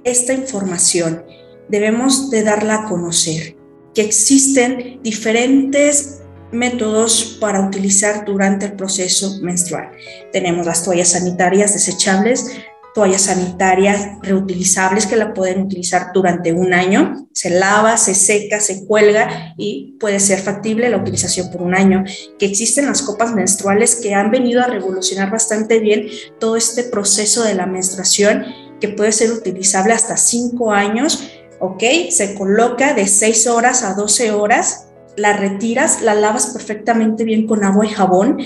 [0.05, 1.25] esta información,
[1.69, 3.57] debemos de darla a conocer
[3.95, 6.22] que existen diferentes
[6.53, 9.91] métodos para utilizar durante el proceso menstrual.
[10.33, 12.47] Tenemos las toallas sanitarias desechables,
[12.95, 17.27] toallas sanitarias reutilizables que la pueden utilizar durante un año.
[17.33, 22.05] Se lava, se seca, se cuelga y puede ser factible la utilización por un año.
[22.39, 26.07] Que existen las copas menstruales que han venido a revolucionar bastante bien
[26.39, 28.45] todo este proceso de la menstruación
[28.79, 31.31] que puede ser utilizable hasta cinco años
[31.63, 31.83] ¿ok?
[32.11, 37.65] Se coloca de 6 horas a 12 horas, la retiras, la lavas perfectamente bien con
[37.65, 38.39] agua y jabón.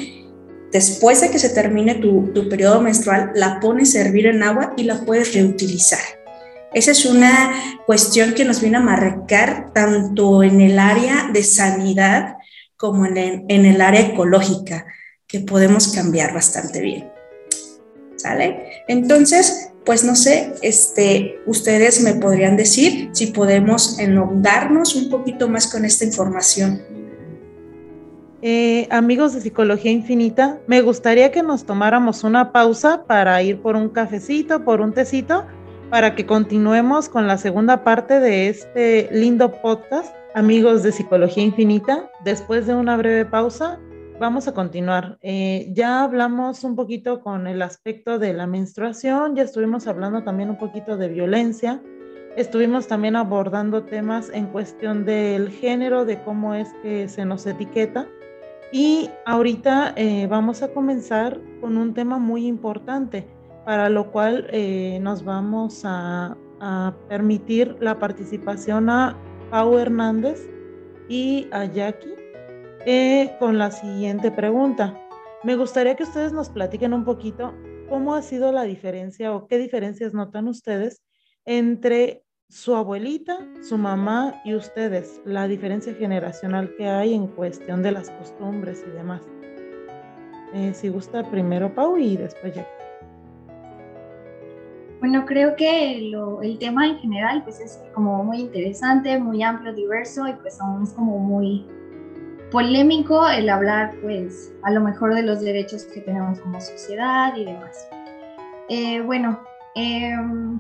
[0.72, 4.84] Después de que se termine tu, periodo menstrual, la pones a hervir en agua y
[4.84, 6.00] la puedes reutilizar.
[6.74, 7.54] Esa es una
[7.86, 12.36] cuestión que nos viene a marcar tanto en el área de sanidad
[12.76, 14.86] como en el, en el área ecológica,
[15.26, 17.10] que podemos cambiar bastante bien.
[18.16, 18.82] ¿Sale?
[18.88, 25.70] Entonces, pues no sé, este, ustedes me podrían decir si podemos enlongarnos un poquito más
[25.70, 26.82] con esta información.
[28.42, 33.76] Eh, amigos de Psicología Infinita, me gustaría que nos tomáramos una pausa para ir por
[33.76, 35.46] un cafecito, por un tecito,
[35.88, 42.10] para que continuemos con la segunda parte de este lindo podcast, amigos de Psicología Infinita.
[42.24, 43.78] Después de una breve pausa,
[44.18, 45.18] vamos a continuar.
[45.22, 50.50] Eh, ya hablamos un poquito con el aspecto de la menstruación, ya estuvimos hablando también
[50.50, 51.82] un poquito de violencia,
[52.36, 58.08] estuvimos también abordando temas en cuestión del género, de cómo es que se nos etiqueta.
[58.72, 63.26] Y ahorita eh, vamos a comenzar con un tema muy importante,
[63.64, 69.16] para lo cual eh, nos vamos a, a permitir la participación a
[69.50, 70.48] Pau Hernández
[71.08, 72.15] y a Jackie
[72.86, 74.96] eh, con la siguiente pregunta.
[75.42, 77.52] Me gustaría que ustedes nos platiquen un poquito
[77.88, 81.02] cómo ha sido la diferencia o qué diferencias notan ustedes
[81.44, 87.90] entre su abuelita, su mamá y ustedes, la diferencia generacional que hay en cuestión de
[87.90, 89.22] las costumbres y demás.
[90.54, 92.70] Eh, si gusta primero Pau y después Jackie.
[95.00, 100.26] Bueno, creo que el tema en general pues es como muy interesante, muy amplio, diverso
[100.28, 101.66] y pues aún es como muy
[102.50, 107.44] polémico el hablar, pues, a lo mejor de los derechos que tenemos como sociedad y
[107.44, 107.88] demás.
[108.68, 109.40] Eh, bueno,
[109.74, 110.58] em,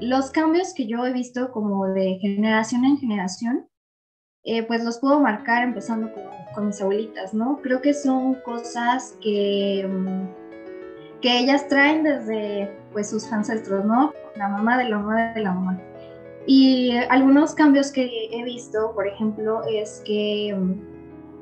[0.00, 3.68] los cambios que yo he visto como de generación en generación,
[4.44, 7.60] eh, pues los puedo marcar empezando con, con, mis abuelitas, ¿no?
[7.62, 10.28] Creo que son cosas que, em,
[11.20, 14.12] que ellas traen desde, pues, sus ancestros, ¿no?
[14.36, 15.91] La mamá de la mamá de la mamá.
[16.46, 20.92] Y algunos cambios que he visto, por ejemplo, es que mm,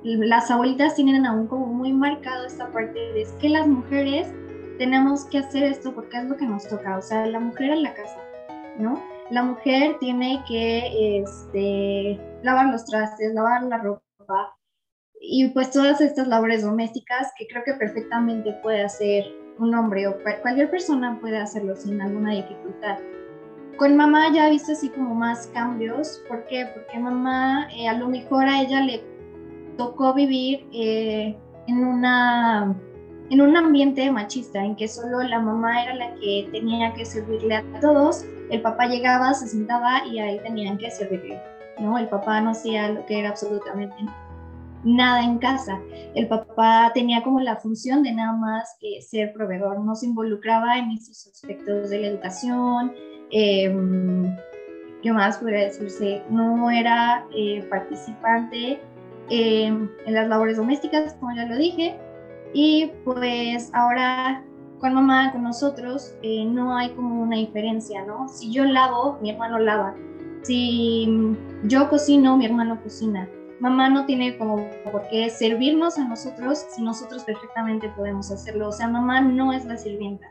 [0.02, 4.28] las abuelitas tienen aún como muy marcado esta parte de que las mujeres
[4.78, 7.82] tenemos que hacer esto porque es lo que nos toca, o sea, la mujer en
[7.82, 8.18] la casa,
[8.78, 9.02] ¿no?
[9.30, 14.56] La mujer tiene que este, lavar los trastes, lavar la ropa
[15.20, 19.24] y pues todas estas labores domésticas que creo que perfectamente puede hacer
[19.58, 22.98] un hombre o cualquier persona puede hacerlo sin alguna dificultad.
[23.80, 26.22] Con mamá ya he visto así como más cambios.
[26.28, 26.66] ¿Por qué?
[26.66, 29.02] Porque mamá, eh, a lo mejor a ella le
[29.78, 31.34] tocó vivir eh,
[31.66, 32.76] en, una,
[33.30, 37.54] en un ambiente machista, en que solo la mamá era la que tenía que servirle
[37.54, 38.26] a todos.
[38.50, 41.40] El papá llegaba, se sentaba y a él tenían que servirle.
[41.78, 41.96] ¿no?
[41.96, 43.96] El papá no hacía lo que era absolutamente
[44.84, 45.80] en casa.
[46.14, 50.78] El papá tenía como la función de nada más que ser proveedor, no se involucraba
[50.78, 52.92] en esos aspectos de la educación,
[53.30, 53.74] eh,
[55.02, 56.22] ¿qué más podría decirse?
[56.30, 58.80] No era eh, participante
[59.28, 61.96] en las labores domésticas, como ya lo dije,
[62.52, 64.44] y pues ahora
[64.80, 68.28] con mamá, con nosotros, eh, no hay como una diferencia, ¿no?
[68.28, 69.94] Si yo lavo, mi hermano lava.
[70.42, 71.06] Si
[71.64, 73.28] yo cocino, mi hermano cocina.
[73.60, 78.68] Mamá no tiene como por qué servirnos a nosotros si nosotros perfectamente podemos hacerlo.
[78.68, 80.26] O sea, mamá no es la sirvienta.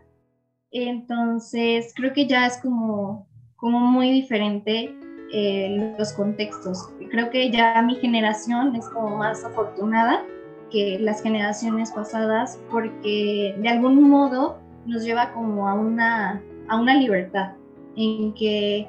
[0.72, 4.96] Entonces, creo que ya es como, como muy diferente
[5.32, 6.90] eh, los contextos.
[7.12, 10.24] Creo que ya mi generación es como más afortunada
[10.72, 16.96] que las generaciones pasadas porque de algún modo nos lleva como a una, a una
[16.96, 17.54] libertad
[17.96, 18.88] en que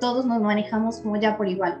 [0.00, 1.78] todos nos manejamos como ya por igual.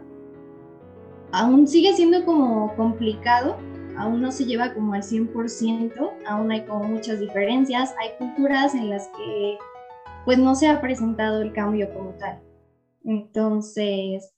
[1.32, 3.56] Aún sigue siendo como complicado
[3.96, 8.90] aún no se lleva como al 100%, aún hay como muchas diferencias, hay culturas en
[8.90, 9.58] las que
[10.24, 12.40] pues no se ha presentado el cambio como tal.
[13.04, 14.32] Entonces,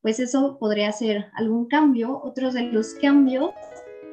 [0.00, 2.20] pues eso podría ser algún cambio.
[2.22, 3.50] Otros de los cambios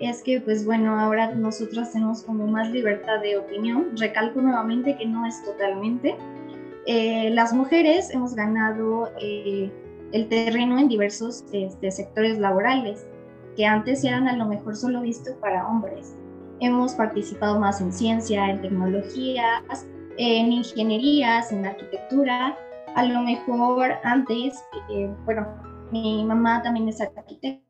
[0.01, 3.95] es que, pues bueno, ahora nosotros tenemos como más libertad de opinión.
[3.95, 6.17] Recalco nuevamente que no es totalmente.
[6.85, 9.71] Eh, las mujeres hemos ganado eh,
[10.11, 13.05] el terreno en diversos este, sectores laborales
[13.55, 16.15] que antes eran a lo mejor solo visto para hombres.
[16.59, 19.87] Hemos participado más en ciencia, en tecnologías,
[20.17, 22.57] en ingenierías, en arquitectura.
[22.95, 25.47] A lo mejor antes, eh, bueno,
[25.91, 27.61] mi mamá también es arquitecta.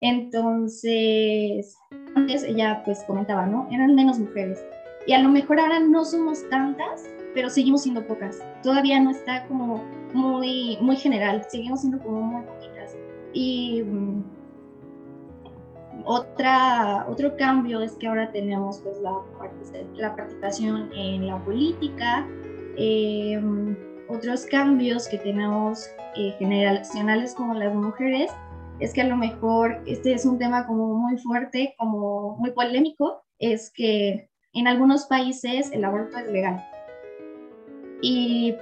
[0.00, 1.76] Entonces,
[2.14, 3.68] antes ella pues comentaba, ¿no?
[3.70, 4.64] Eran menos mujeres.
[5.06, 8.44] Y a lo mejor ahora no somos tantas, pero seguimos siendo pocas.
[8.62, 12.96] Todavía no está como muy, muy general, seguimos siendo como muy poquitas.
[13.32, 14.22] Y mm,
[16.04, 19.12] otra, otro cambio es que ahora tenemos pues, la,
[19.94, 22.26] la participación en la política.
[22.76, 23.76] Em,
[24.08, 28.30] otros cambios que tenemos eh, generacionales como las mujeres
[28.80, 33.22] es que a lo mejor este es un tema como muy fuerte, como muy polémico,
[33.38, 36.64] es que en algunos países el aborto es legal.
[38.02, 38.54] Y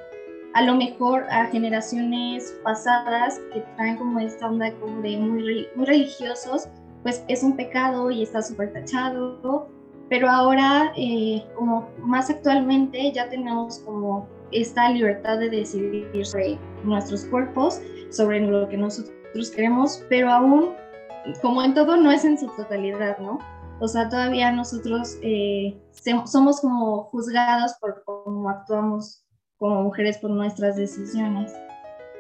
[0.54, 5.86] a lo mejor a generaciones pasadas que traen como esta onda como de muy, muy
[5.86, 6.68] religiosos,
[7.02, 9.68] pues es un pecado y está súper tachado,
[10.08, 17.24] pero ahora, eh, como más actualmente, ya tenemos como esta libertad de decidir sobre nuestros
[17.24, 17.80] cuerpos,
[18.10, 20.70] sobre lo que nosotros queremos, pero aún
[21.42, 23.38] como en todo, no es en su totalidad, ¿no?
[23.80, 25.76] O sea, todavía nosotros eh,
[26.24, 29.25] somos como juzgados por cómo actuamos
[29.58, 31.52] como mujeres por nuestras decisiones.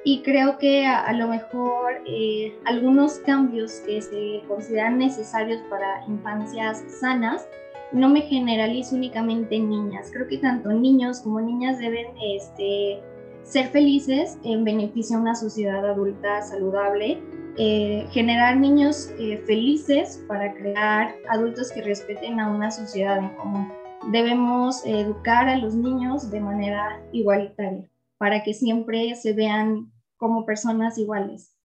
[0.04, 6.84] Y creo que a, lo mejor eh, algunos cambios que se consideran necesarios para infancias
[7.00, 7.48] sanas,
[7.92, 10.10] no me generalizo únicamente en niñas.
[10.12, 13.00] Creo que tanto niños como niñas deben este,
[13.42, 17.20] ser felices en beneficio de una sociedad adulta saludable,
[17.58, 23.72] eh, generar niños eh, felices para crear adultos que respeten a una sociedad en común.
[24.12, 27.88] Debemos educar a los niños de manera igualitaria
[28.18, 31.56] para que siempre se vean como personas iguales.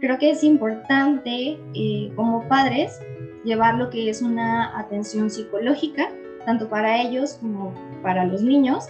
[0.00, 3.00] Creo que es importante eh, como padres
[3.44, 6.08] llevar lo que es una atención psicológica,
[6.44, 8.86] tanto para ellos como para los niños.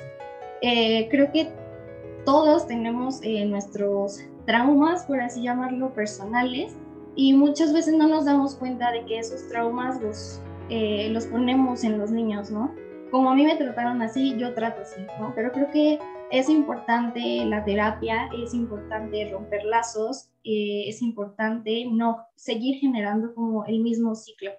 [0.61, 1.53] creo que
[2.25, 6.77] todos tenemos eh, nuestros traumas, por así llamarlo, personales,
[7.15, 11.85] y muchas veces no nos damos cuenta de que esos traumas los, eh, los ponemos
[11.85, 12.75] en los niños, ¿no?
[13.11, 15.33] Como a mí me trataron así, yo trato así, ¿no?
[15.35, 15.99] Pero creo que
[16.31, 23.65] es importante la terapia, es importante romper lazos, eh, es importante no seguir generando como
[23.65, 24.51] el mismo ciclo.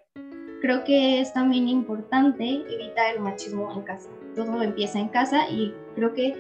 [0.62, 4.10] Creo que es también importante evitar el machismo en casa.
[4.36, 6.36] Todo empieza en casa y creo que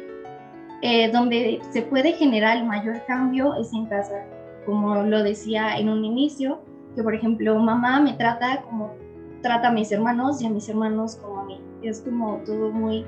[0.81, 4.25] eh, donde se puede generar el mayor cambio es en casa,
[4.65, 6.61] como lo decía en un inicio,
[6.95, 8.93] que por ejemplo mamá me trata como
[9.41, 11.61] trata a mis hermanos y a mis hermanos como a mí.
[11.81, 13.05] Es como todo muy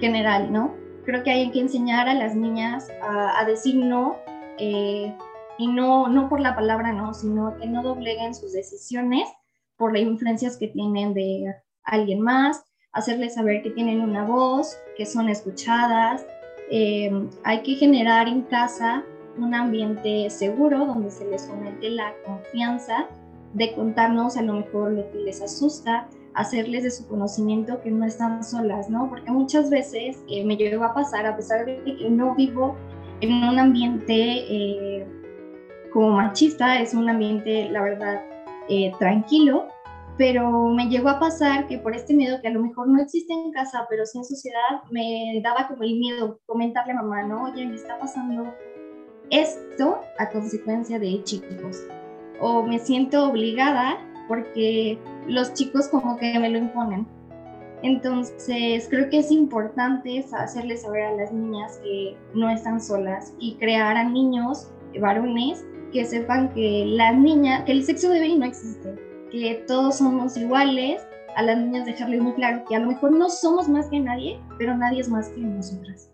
[0.00, 0.74] general, ¿no?
[1.04, 4.16] Creo que hay que enseñar a las niñas a, decir no
[4.58, 5.14] eh,
[5.56, 9.28] y no, no por la palabra no, sino que no dobleguen sus decisiones
[9.76, 12.62] por las influencias que tienen de alguien más,
[12.92, 16.26] hacerles saber que tienen una voz, que son escuchadas,
[16.70, 17.10] eh,
[17.44, 19.02] hay que generar en casa
[19.38, 23.06] un ambiente seguro donde se les fomente la confianza
[23.54, 28.04] de contarnos a lo mejor lo que les asusta, hacerles de su conocimiento que no
[28.04, 29.08] están solas, ¿no?
[29.08, 32.76] Porque muchas veces eh, me llegó a pasar, a pesar de que no vivo
[33.20, 35.06] en un ambiente eh,
[35.92, 38.22] como machista, es un ambiente, la verdad,
[38.98, 39.66] tranquilo,
[40.18, 43.32] pero me llegó a pasar que por este miedo que a lo mejor no existe
[43.32, 47.44] en casa, pero sí en sociedad, me daba como el miedo comentarle a mamá, no,
[47.44, 48.52] oye, me está pasando
[49.30, 51.86] esto a consecuencia de chicos.
[52.40, 57.06] O me siento obligada porque los chicos como que me lo imponen.
[57.82, 63.54] Entonces, creo que es importante hacerles saber a las niñas que no están solas y
[63.54, 64.68] crear a niños,
[65.00, 68.94] varones, que sepan que la niña, que el sexo de no existe,
[69.30, 73.28] que todos somos iguales, a las niñas dejarles muy claro que a lo mejor no
[73.30, 76.10] somos más que nadie, pero nadie es más que nosotras.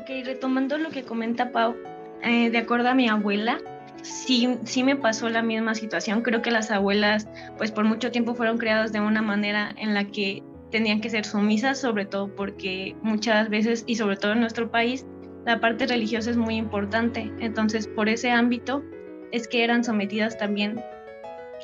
[0.00, 1.76] Ok, retomando lo que comenta Pau,
[2.22, 3.58] eh, de acuerdo a mi abuela,
[4.00, 6.22] sí, sí me pasó la misma situación.
[6.22, 7.28] Creo que las abuelas,
[7.58, 11.26] pues por mucho tiempo fueron creadas de una manera en la que tenían que ser
[11.26, 15.04] sumisas, sobre todo porque muchas veces, y sobre todo en nuestro país,
[15.44, 17.30] la parte religiosa es muy importante.
[17.38, 18.82] Entonces, por ese ámbito
[19.32, 20.82] es que eran sometidas también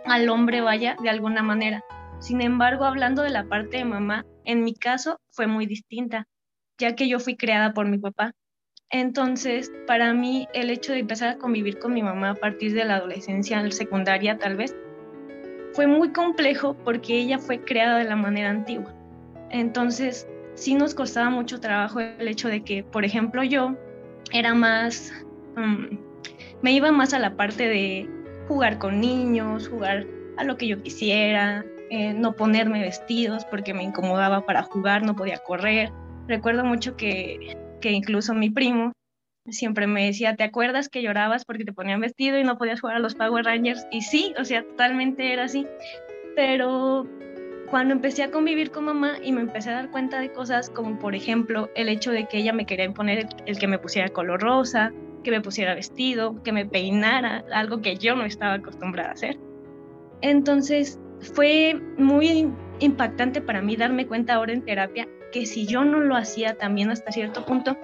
[0.04, 1.82] al hombre, vaya, de alguna manera.
[2.18, 6.28] Sin embargo, hablando de la parte de mamá, en mi caso fue muy distinta,
[6.78, 8.32] ya que yo fui creada por mi papá.
[8.90, 12.84] Entonces, para mí, el hecho de empezar a convivir con mi mamá a partir de
[12.84, 14.76] la adolescencia, secundaria tal vez,
[15.72, 18.94] fue muy complejo porque ella fue creada de la manera antigua.
[19.50, 23.76] Entonces, sí nos costaba mucho trabajo el hecho de que, por ejemplo, yo
[24.32, 25.12] era más,
[25.56, 25.96] mm,
[26.62, 28.08] me iba más a la parte de
[28.48, 30.06] jugar con niños, jugar
[30.36, 35.14] a lo que yo quisiera, eh, no ponerme vestidos porque me incomodaba para jugar, no
[35.14, 35.92] podía correr.
[36.28, 38.92] Recuerdo mucho que, que incluso mi primo
[39.48, 42.96] siempre me decía, ¿te acuerdas que llorabas porque te ponían vestido y no podías jugar
[42.96, 43.86] a los Power Rangers?
[43.90, 45.66] Y sí, o sea, totalmente era así.
[46.34, 47.06] Pero
[47.70, 50.98] cuando empecé a convivir con mamá y me empecé a dar cuenta de cosas como
[50.98, 54.40] por ejemplo el hecho de que ella me quería imponer el, que me pusiera color
[54.40, 54.92] rosa,
[55.24, 59.38] que me pusiera vestido, que me peinara, algo que yo no estaba acostumbrada a hacer.
[60.20, 61.00] Entonces
[61.34, 66.16] fue muy impactante para mí darme cuenta ahora en terapia que si yo no lo
[66.16, 67.76] hacía también hasta cierto punto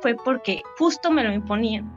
[0.00, 1.92] fue porque justo me lo imponían.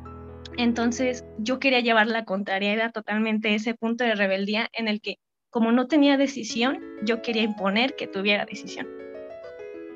[0.57, 5.19] Entonces yo quería llevar la contraria, era totalmente ese punto de rebeldía en el que
[5.51, 8.87] como no tenía decisión, yo quería imponer que tuviera decisión.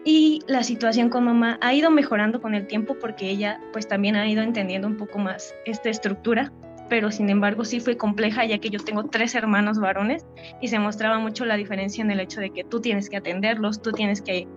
[0.06, 4.18] Y la situación con mamá ha ido mejorando con el tiempo porque ella pues también
[4.18, 6.54] ha ido entendiendo un poco más esta estructura,
[6.90, 10.28] pero sin embargo sí fue compleja ya que yo tengo tres hermanos varones
[10.62, 13.82] y se mostraba mucho la diferencia en el hecho de que tú tienes que atenderlos,
[13.82, 14.48] tú tienes que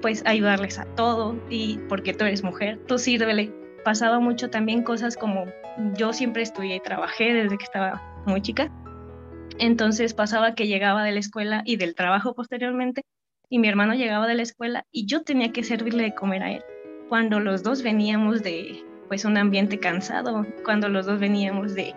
[0.00, 3.52] pues ayudarles a todo y porque tú eres mujer, tú sírvele.
[3.84, 5.46] Pasaba mucho también cosas como
[5.96, 8.70] yo siempre estudié y trabajé desde que estaba muy chica.
[9.58, 13.02] Entonces pasaba que llegaba de la escuela y del trabajo posteriormente
[13.48, 16.52] y mi hermano llegaba de la escuela y yo tenía que servirle de comer a
[16.52, 16.62] él.
[17.08, 21.94] Cuando los dos veníamos de pues un ambiente cansado, cuando los dos veníamos de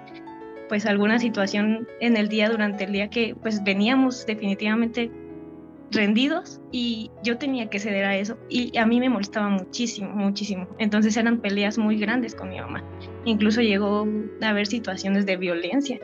[0.67, 5.11] pues alguna situación en el día durante el día que pues veníamos definitivamente
[5.93, 10.67] rendidos y yo tenía que ceder a eso y a mí me molestaba muchísimo, muchísimo.
[10.79, 12.83] Entonces eran peleas muy grandes con mi mamá.
[13.25, 14.07] Incluso llegó
[14.41, 15.99] a haber situaciones de violencia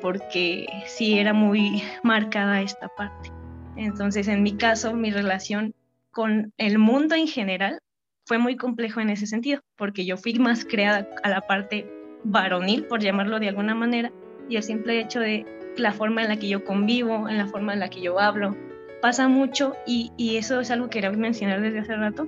[0.00, 3.30] porque sí era muy marcada esta parte.
[3.76, 5.74] Entonces en mi caso mi relación
[6.10, 7.78] con el mundo en general
[8.26, 11.86] fue muy complejo en ese sentido porque yo fui más creada a la parte
[12.24, 14.12] varonil, por llamarlo de alguna manera,
[14.48, 15.46] y el simple hecho de
[15.76, 18.56] la forma en la que yo convivo, en la forma en la que yo hablo,
[19.00, 22.26] pasa mucho y, eso es algo que quería mencionar desde hace rato,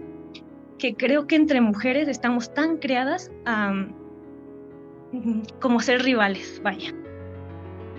[0.78, 3.30] que creo que entre mujeres estamos tan creadas
[5.60, 6.92] como ser rivales, vaya.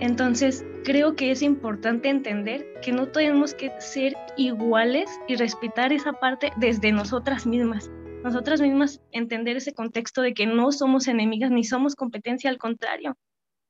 [0.00, 6.14] Entonces, creo que es importante entender que no tenemos que ser iguales y respetar esa
[6.14, 7.90] parte desde nosotras mismas.
[8.24, 13.16] Nosotras mismas entender ese contexto de que no somos enemigas ni somos competencia, al contrario.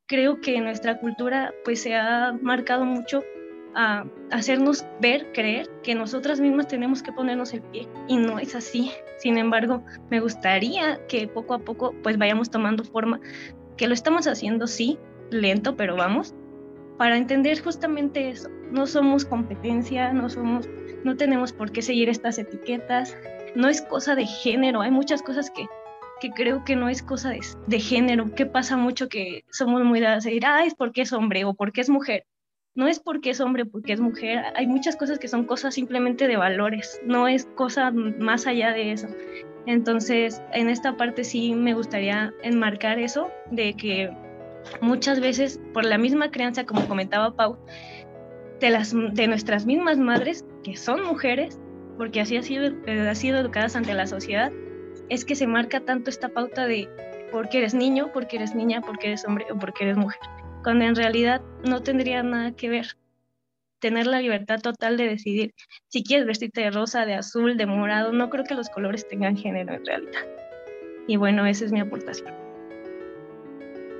[0.07, 3.23] Creo que nuestra cultura pues se ha marcado mucho
[3.75, 8.55] a hacernos ver, creer que nosotras mismas tenemos que ponernos el pie y no es
[8.55, 8.93] así.
[9.19, 13.21] Sin embargo, me gustaría que poco a poco pues vayamos tomando forma,
[13.77, 14.99] que lo estamos haciendo sí,
[15.31, 16.35] lento, pero vamos,
[16.99, 18.49] para entender justamente eso.
[18.71, 20.69] No somos competencia, no somos
[21.05, 23.17] no tenemos por qué seguir estas etiquetas.
[23.55, 25.67] No es cosa de género, hay muchas cosas que
[26.21, 30.01] que creo que no es cosa de, de género, que pasa mucho que somos muy
[30.01, 32.25] dadas a decir, ah, es porque es hombre o porque es mujer
[32.75, 36.27] no es porque es hombre, porque es mujer, hay muchas cosas que son cosas simplemente
[36.27, 39.09] de valores, no es cosa más allá de eso.
[39.67, 44.11] Entonces, en esta parte sí me gustaría enmarcar eso, de que
[44.81, 47.57] muchas veces, por la misma crianza, como comentaba Pau,
[48.61, 51.61] de, las, de nuestras mismas madres, que son mujeres,
[51.97, 54.51] porque así ha sido, eh, ha sido educadas ante la sociedad,
[55.09, 56.89] es que se marca tanto esta pauta de
[57.31, 60.21] porque eres niño, porque eres niña, porque eres hombre o porque eres mujer
[60.65, 62.87] cuando en realidad no tendría nada que ver.
[63.81, 65.55] Tener la libertad total de decidir
[65.89, 69.37] si quieres vestirte de rosa, de azul, de morado, no creo que los colores tengan
[69.37, 70.27] género en realidad.
[71.07, 72.33] Y bueno, esa es mi aportación.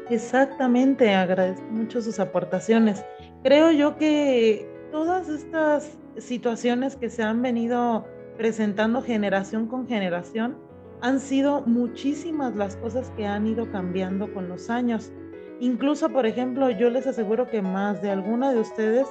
[0.09, 3.05] Exactamente, agradezco mucho sus aportaciones.
[3.43, 8.07] Creo yo que todas estas situaciones que se han venido
[8.39, 10.57] presentando generación con generación
[11.03, 15.13] han sido muchísimas las cosas que han ido cambiando con los años.
[15.61, 19.07] Incluso, por ejemplo, yo les aseguro que más de alguna de ustedes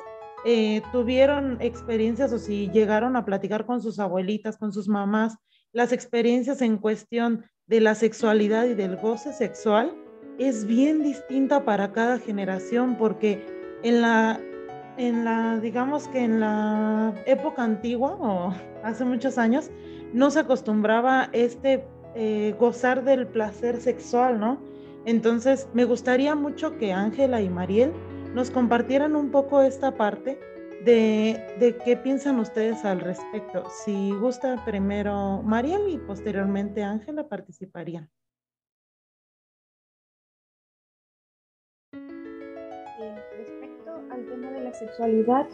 [0.45, 5.37] eh, tuvieron experiencias o si llegaron a platicar con sus abuelitas, con sus mamás,
[5.71, 9.95] las experiencias en cuestión de la sexualidad y del goce sexual
[10.37, 13.45] es bien distinta para cada generación porque
[13.83, 14.39] en la,
[14.97, 19.71] en la, digamos que en la época antigua o hace muchos años,
[20.13, 21.85] no se acostumbraba este
[22.15, 24.59] eh, gozar del placer sexual, ¿no?
[25.05, 27.91] Entonces, me gustaría mucho que Ángela y Mariel
[28.33, 30.39] nos compartieran un poco esta parte
[30.85, 33.63] de, qué piensan ustedes al respecto.
[33.69, 38.09] Si gusta primero Mariel y posteriormente Ángela participarían.
[43.37, 45.47] Respecto al tema de la sexualidad,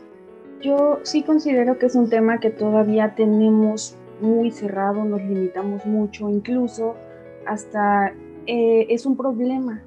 [0.62, 6.30] yo sí considero que es un tema que todavía tenemos muy cerrado, nos limitamos mucho,
[6.30, 6.96] incluso
[7.46, 8.14] hasta
[8.52, 9.84] eh, es un problema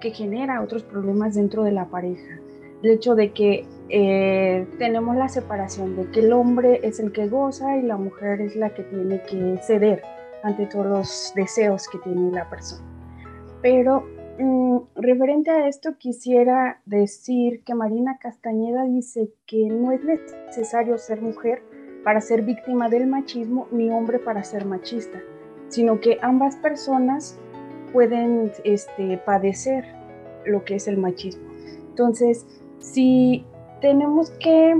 [0.00, 2.38] que genera otros problemas dentro de la pareja.
[2.84, 7.26] El hecho de que eh, tenemos la separación, de que el hombre es el que
[7.26, 10.02] goza y la mujer es la que tiene que ceder
[10.44, 12.84] ante todos los deseos que tiene la persona.
[13.60, 14.04] Pero
[14.38, 21.20] mm, referente a esto quisiera decir que Marina Castañeda dice que no es necesario ser
[21.20, 21.60] mujer
[22.04, 25.20] para ser víctima del machismo ni hombre para ser machista,
[25.70, 27.40] sino que ambas personas
[27.96, 29.86] pueden este, padecer
[30.44, 31.48] lo que es el machismo.
[31.88, 32.44] Entonces,
[32.78, 33.46] si
[33.80, 34.78] tenemos que,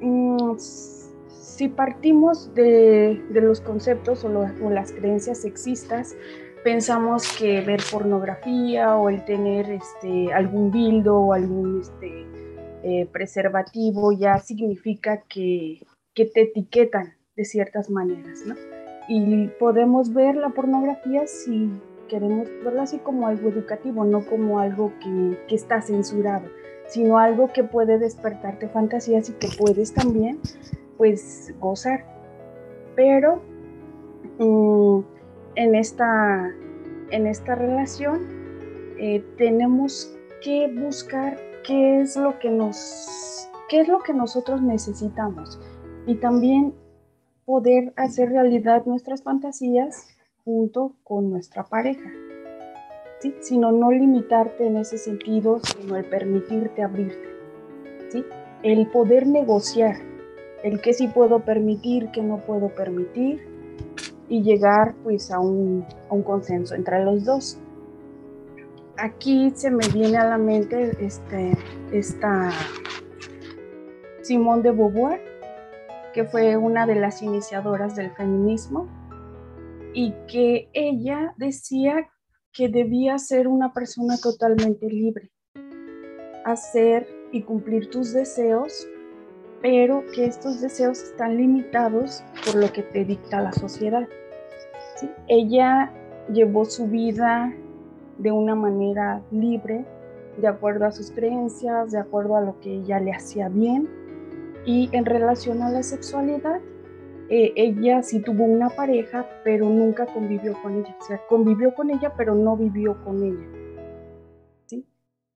[0.00, 6.14] mm, si partimos de, los conceptos o, las creencias sexistas,
[6.62, 12.26] pensamos que ver pornografía o el tener este, algún dildo o algún este,
[12.84, 15.80] eh, preservativo ya significa que,
[16.14, 18.54] que te etiquetan de ciertas maneras, ¿no?
[19.08, 21.68] Y podemos ver la pornografía si
[22.12, 26.46] queremos verlo así como algo educativo, no como algo que, está censurado,
[26.86, 30.38] sino algo que puede despertarte fantasías y que puedes también
[30.98, 32.04] pues gozar.
[32.94, 33.40] pero
[34.38, 35.00] mm,
[35.54, 36.52] en, esta,
[37.10, 38.20] en esta relación
[38.98, 45.58] eh, tenemos que buscar qué es lo que nos qué es lo que nosotros necesitamos
[46.06, 46.74] y también
[47.46, 50.11] poder hacer realidad nuestras fantasías
[50.44, 52.10] junto con nuestra pareja.
[53.20, 53.34] ¿sí?
[53.40, 57.28] Sino no limitarte en ese sentido, sino el permitirte abrirte.
[58.10, 58.24] ¿sí?
[58.62, 59.96] El poder negociar,
[60.62, 63.46] el que sí puedo permitir, que no puedo permitir
[64.28, 67.58] y llegar pues a un, a un consenso entre los dos.
[68.96, 71.56] Aquí se me viene a la mente este,
[71.92, 72.50] esta
[74.22, 75.20] Simone de Beauvoir,
[76.12, 78.86] que fue una de las iniciadoras del feminismo
[79.94, 82.08] y que ella decía
[82.52, 85.30] que debía ser una persona totalmente libre,
[86.44, 88.86] hacer y cumplir tus deseos,
[89.60, 94.08] pero que estos deseos están limitados por lo que te dicta la sociedad.
[95.28, 95.92] Ella
[96.32, 97.52] llevó su vida
[98.18, 99.84] de una manera libre,
[100.36, 103.88] de acuerdo a sus creencias, de acuerdo a lo que ella le hacía bien.
[104.64, 106.60] Y en relación a la sexualidad,
[107.28, 110.96] eh, ella sí tuvo una pareja, pero nunca convivió con ella.
[111.00, 113.46] O sea, convivió con ella, pero no vivió con ella.
[114.66, 114.86] ¿sí?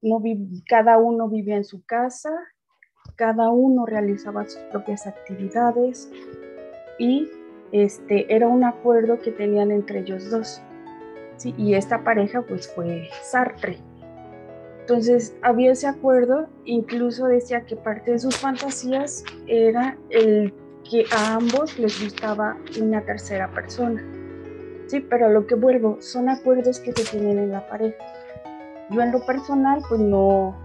[0.03, 0.23] No
[0.69, 2.31] cada uno vivía en su casa,
[3.17, 6.11] cada uno realizaba sus propias actividades
[6.99, 7.29] y
[7.73, 10.63] este, era un acuerdo que tenían entre ellos dos.
[11.37, 11.55] ¿sí?
[11.57, 13.79] Y esta pareja pues fue Sartre.
[14.81, 20.55] Entonces había ese acuerdo, incluso decía que parte de sus fantasías era el
[20.91, 24.03] que a ambos les gustaba una tercera persona.
[24.87, 27.99] Sí, pero lo que vuelvo son acuerdos que se tienen en la pareja.
[28.91, 30.57] Yo en lo personal pues no,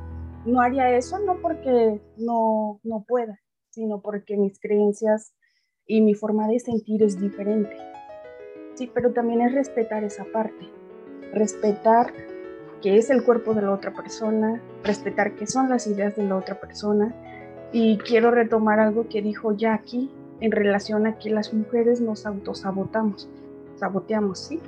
[0.45, 3.39] no haría eso, no porque no, no pueda,
[3.71, 5.33] sino porque mis creencias
[5.87, 7.75] y mi forma de sentir es diferente.
[8.75, 10.69] Sí, pero también es respetar esa parte,
[11.33, 12.13] respetar
[12.81, 16.35] que es el cuerpo de la otra persona, respetar qué son las ideas de la
[16.35, 17.13] otra persona.
[17.71, 20.09] Y quiero retomar algo que dijo Jackie
[20.39, 23.29] en relación a que las mujeres nos autosabotamos,
[23.75, 24.59] saboteamos, ¿sí?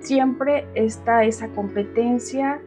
[0.00, 2.62] Siempre está esa competencia.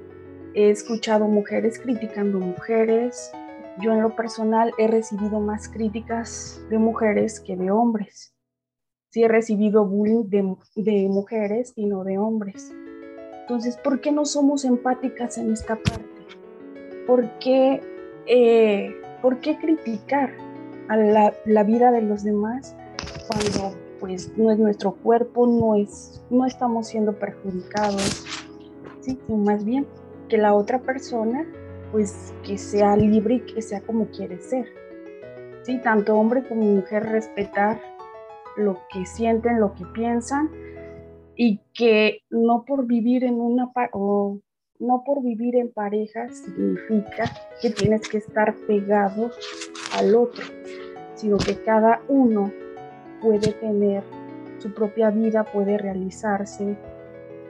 [0.53, 3.31] He escuchado mujeres criticando mujeres.
[3.79, 8.33] Yo en lo personal he recibido más críticas de mujeres que de hombres.
[9.09, 12.73] Sí he recibido bullying de, de mujeres y no de hombres.
[13.41, 16.05] Entonces, ¿por qué no somos empáticas en esta parte?
[17.07, 17.81] ¿Por qué,
[18.27, 20.31] eh, ¿por qué criticar
[20.89, 22.75] a la, vida de los demás
[23.27, 28.25] cuando pues no es nuestro cuerpo, no, es, no estamos siendo perjudicados?
[29.01, 29.19] ¿sí?
[29.27, 29.85] más bien
[30.27, 31.45] que la otra persona
[31.91, 34.65] pues que sea libre y que sea como quiere ser.
[35.63, 35.79] ¿sí?
[35.79, 37.79] Tanto hombre como mujer respetar
[38.57, 40.49] lo que sienten, lo que piensan
[41.35, 44.39] y que no por vivir en una o
[44.81, 49.29] no por vivir en pareja significa que tienes que estar pegado
[49.97, 50.43] al otro,
[51.13, 52.51] sino que cada uno
[53.21, 54.03] puede tener
[54.57, 56.75] su propia vida, puede realizarse,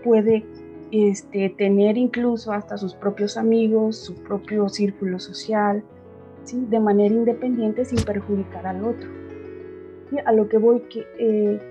[0.03, 0.45] puede
[0.91, 5.83] este, tener incluso hasta sus propios amigos, su propio círculo social,
[6.43, 6.65] ¿sí?
[6.69, 9.09] de manera independiente sin perjudicar al otro.
[10.25, 11.70] A lo que voy que eh,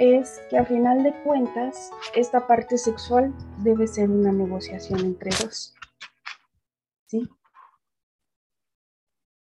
[0.00, 5.74] es que a final de cuentas esta parte sexual debe ser una negociación entre dos.
[7.06, 7.28] ¿Sí?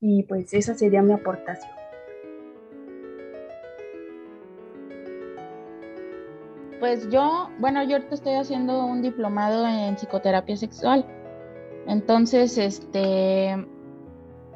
[0.01, 1.71] Y pues esa sería mi aportación.
[6.79, 11.05] Pues yo, bueno, yo ahorita estoy haciendo un diplomado en psicoterapia sexual.
[11.85, 13.67] Entonces, este,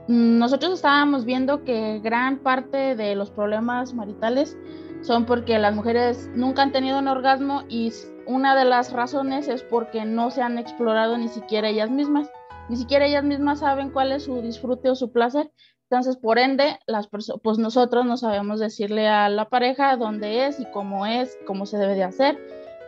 [0.08, 4.58] nosotros estábamos viendo que gran parte de los problemas maritales
[5.04, 7.92] son porque las mujeres nunca han tenido un orgasmo y
[8.26, 12.32] una de las razones es porque no se han explorado ni siquiera ellas mismas.
[12.70, 15.52] Ni siquiera ellas mismas saben cuál es su disfrute o su placer.
[15.90, 20.66] Entonces, por ende, las pues nosotros no sabemos decirle a la pareja dónde es y
[20.72, 22.40] cómo es, cómo se debe de hacer,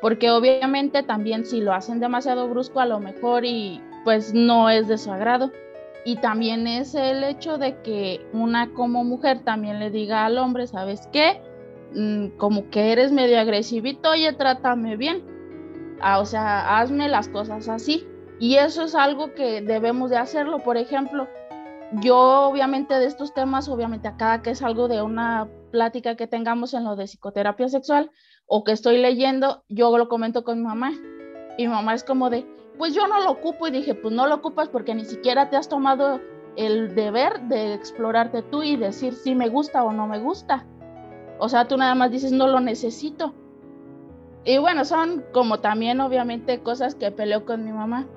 [0.02, 4.88] porque obviamente también si lo hacen demasiado brusco, a lo mejor y pues no es
[4.88, 5.52] de su agrado.
[6.06, 10.66] Y también es el hecho de que una como mujer también le diga al hombre,
[10.66, 11.42] ¿sabes qué?
[11.96, 15.24] Mm, como que eres medio agresivito, oye, trátame bien.
[16.02, 18.06] Ah, o sea, hazme las cosas así.
[18.40, 20.60] Y eso es algo que debemos de hacerlo.
[20.60, 21.28] Por ejemplo,
[22.02, 26.74] yo obviamente de estos temas, obviamente acá que es algo de una plática que tengamos
[26.74, 28.12] en lo de psicoterapia sexual
[28.46, 30.92] o que estoy leyendo, yo lo comento con mi mamá.
[31.58, 32.46] Y mi mamá es como de,
[32.78, 35.56] pues yo no lo ocupo y dije, pues no lo ocupas porque ni siquiera te
[35.56, 36.20] has tomado
[36.58, 40.66] el deber de explorarte tú y decir si me gusta o no me gusta.
[41.40, 43.34] O sea, tú nada más dices, no lo necesito.
[44.44, 48.08] Y bueno, son como también obviamente cosas que peleo con mi mamá,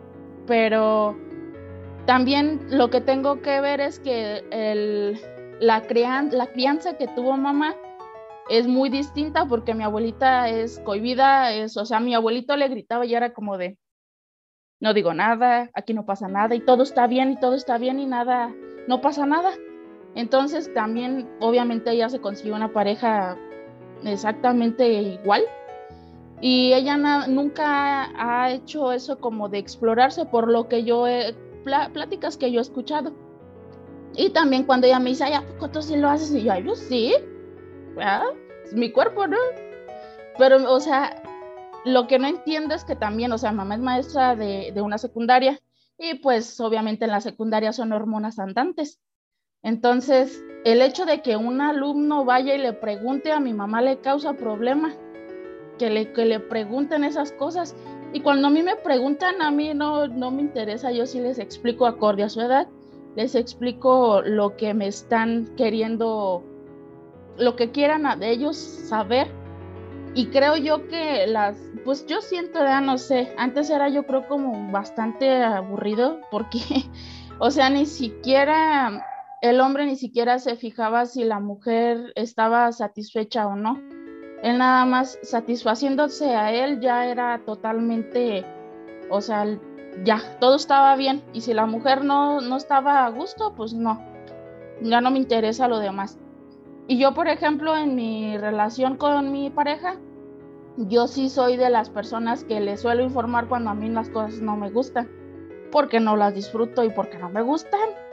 [0.47, 1.17] pero
[2.07, 4.45] también lo que tengo que ver es que
[5.61, 5.83] la,
[6.31, 7.75] la crianza que tuvo mamá
[8.49, 13.05] es muy distinta porque mi abuelita es cohibida, es, o sea, mi abuelito le gritaba
[13.07, 13.79] y era como de,
[14.81, 17.99] no digo nada, aquí no pasa nada y todo está bien y todo está bien
[18.01, 18.55] y nada,
[18.87, 19.51] no pasa nada.
[20.15, 23.37] Entonces también obviamente ella se consiguió una pareja
[24.05, 25.43] exactamente igual
[26.41, 26.97] y ella
[27.27, 31.35] nunca ha hecho eso como de explorarse por lo que yo he,
[31.65, 33.13] pláticas que yo he escuchado.
[34.15, 36.33] Y también cuando ella me dice, ay, ¿a poco tú sí lo haces?
[36.33, 37.15] Y yo, ay, yo sí,
[38.65, 39.37] es mi cuerpo, ¿no?
[40.39, 41.23] Pero, o sea,
[41.85, 44.99] lo que no entiendo es que también, o sea, mamá es maestra de, de una
[44.99, 45.61] secundaria
[45.99, 49.01] y pues obviamente en la secundaria son hormonas andantes.
[49.69, 53.99] Entonces, el hecho de que un alumno vaya y le pregunte a mi mamá le
[53.99, 54.95] causa problema,
[55.79, 57.77] que le, que le pregunten esas cosas.
[58.15, 61.39] Y cuando a mí me preguntan, a mí no, no me interesa, yo sí les
[61.39, 62.67] explico acorde a su edad,
[63.15, 66.43] les explico lo que me están queriendo,
[67.37, 69.29] lo que quieran de ellos saber.
[70.15, 74.27] Y creo yo que las, pues yo siento, ya no sé, antes era yo creo
[74.29, 76.59] como bastante aburrido porque,
[77.39, 79.05] o sea, ni siquiera
[79.41, 83.81] el hombre ni siquiera se fijaba si la mujer estaba satisfecha o no.
[84.43, 88.45] Él nada más satisfaciéndose a él ya era totalmente,
[89.11, 89.47] o sea,
[90.05, 91.23] ya, todo estaba bien.
[91.33, 94.01] Y si la mujer no, no estaba a gusto, pues no,
[94.83, 96.19] ya no me interesa lo demás.
[96.87, 99.97] Y yo, por ejemplo, en mi relación con mi pareja,
[100.77, 104.41] yo sí soy de las personas que le suelo informar cuando a mí las cosas
[104.41, 105.09] no me gustan,
[105.71, 108.08] porque no las disfruto y porque no me gustan.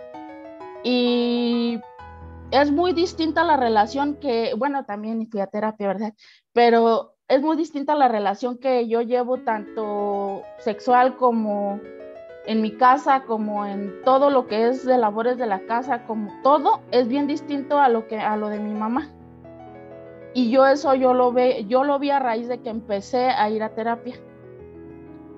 [0.86, 1.82] Y
[2.52, 6.14] es muy distinta la relación que, bueno, también fui a terapia, ¿verdad?
[6.54, 11.80] Pero es muy distinta la relación que yo llevo tanto sexual como
[12.46, 16.32] en mi casa, como en todo lo que es de labores de la casa, como
[16.44, 19.10] todo es bien distinto a lo que a lo de mi mamá.
[20.36, 23.50] Y yo eso yo lo ve, yo lo vi a raíz de que empecé a
[23.50, 24.18] ir a terapia.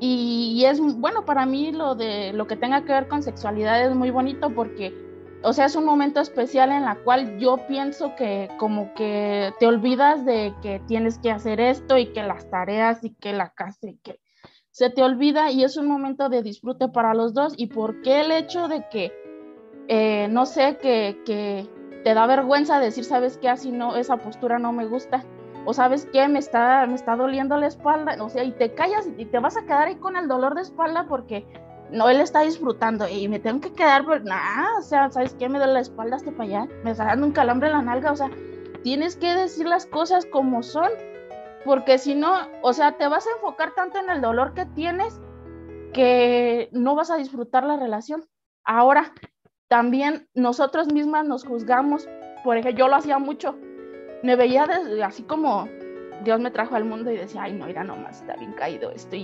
[0.02, 3.82] Y, y es bueno para mí lo de lo que tenga que ver con sexualidad
[3.86, 5.07] es muy bonito porque
[5.44, 9.68] o sea, es un momento especial en la cual yo pienso que como que te
[9.68, 13.88] olvidas de que tienes que hacer esto y que las tareas y que la casa
[13.88, 14.20] y que
[14.78, 17.56] se te olvida y es un momento de disfrute para los dos.
[17.58, 19.12] ¿Y por qué el hecho de que,
[19.88, 21.68] eh, no sé, que, que,
[22.04, 25.26] te da vergüenza decir, sabes qué, así no, esa postura no me gusta?
[25.66, 29.10] O sabes qué, me está, me está doliendo la espalda, o sea, y te callas
[29.18, 31.46] y te vas a quedar ahí con el dolor de espalda porque
[31.92, 35.48] no, él está disfrutando y me tengo que quedar, por nada, o sea, ¿sabes qué?
[35.48, 38.12] Me duele la espalda hasta para allá, me está dando un calambre en la nalga,
[38.12, 38.30] o sea,
[38.84, 40.90] tienes que decir las cosas como son,
[41.66, 45.20] porque si no, o sea, te vas a enfocar tanto en el dolor que tienes
[45.94, 48.24] que no vas a disfrutar la relación.
[48.64, 49.14] Ahora,
[49.68, 52.08] también nosotros mismas nos juzgamos,
[52.44, 53.58] por ejemplo, yo lo hacía mucho,
[54.24, 54.68] me veía
[55.04, 55.68] así como
[56.24, 59.16] Dios me trajo al mundo y decía, ay, no, mira nomás, está bien caído esto.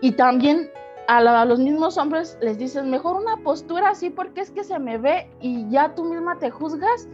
[0.00, 0.70] Y también
[1.08, 4.98] a, los mismos hombres les dices, mejor una postura así porque es que se me
[4.98, 7.08] ve y ya tú misma te juzgas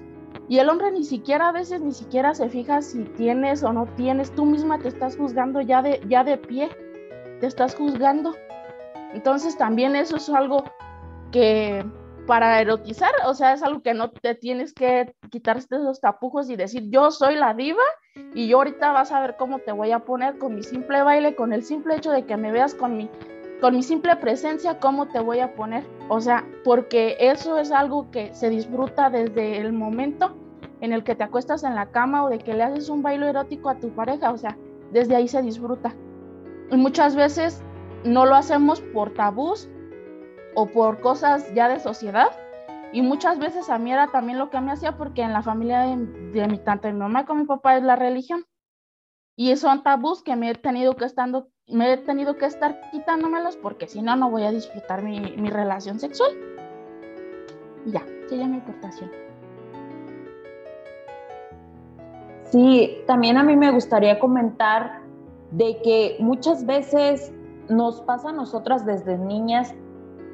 [0.48, 3.86] y el hombre ni siquiera a veces ni siquiera se fija si tienes o no
[3.96, 6.68] tienes, tú misma te estás juzgando ya de, ya de pie,
[7.40, 8.34] te estás juzgando.
[9.12, 10.64] Entonces también eso es algo
[11.32, 11.84] que
[12.26, 16.56] para erotizar, o sea, es algo que no te tienes que quitarte esos tapujos y
[16.56, 17.82] decir, yo soy la diva
[18.34, 21.34] y yo ahorita vas a ver cómo te voy a poner con mi simple baile,
[21.34, 23.08] con el simple hecho de que me veas con mi
[23.60, 25.84] con mi simple presencia, ¿cómo te voy a poner?
[26.08, 30.36] O sea, porque eso es algo que se disfruta desde el momento
[30.80, 33.30] en el que te acuestas en la cama o de que le haces un baile
[33.30, 34.56] erótico a tu pareja, o sea,
[34.92, 35.94] desde ahí se disfruta.
[36.70, 37.62] Y muchas veces
[38.04, 39.68] no lo hacemos por tabús
[40.54, 42.28] o por cosas ya de sociedad.
[42.92, 45.80] Y muchas veces a mí era también lo que me hacía porque en la familia
[45.82, 48.44] de, mi tanto mi mamá con mi papá es la religión.
[49.36, 53.56] Y son tabús que me he tenido que estando me he tenido que estar quitándomelos
[53.56, 56.30] porque si no, no voy a disfrutar mi, mi relación sexual.
[57.86, 59.10] ya, sería mi aportación.
[62.44, 65.00] Sí, también a mí me gustaría comentar
[65.50, 67.32] de que muchas veces
[67.68, 69.74] nos pasa a nosotras desde niñas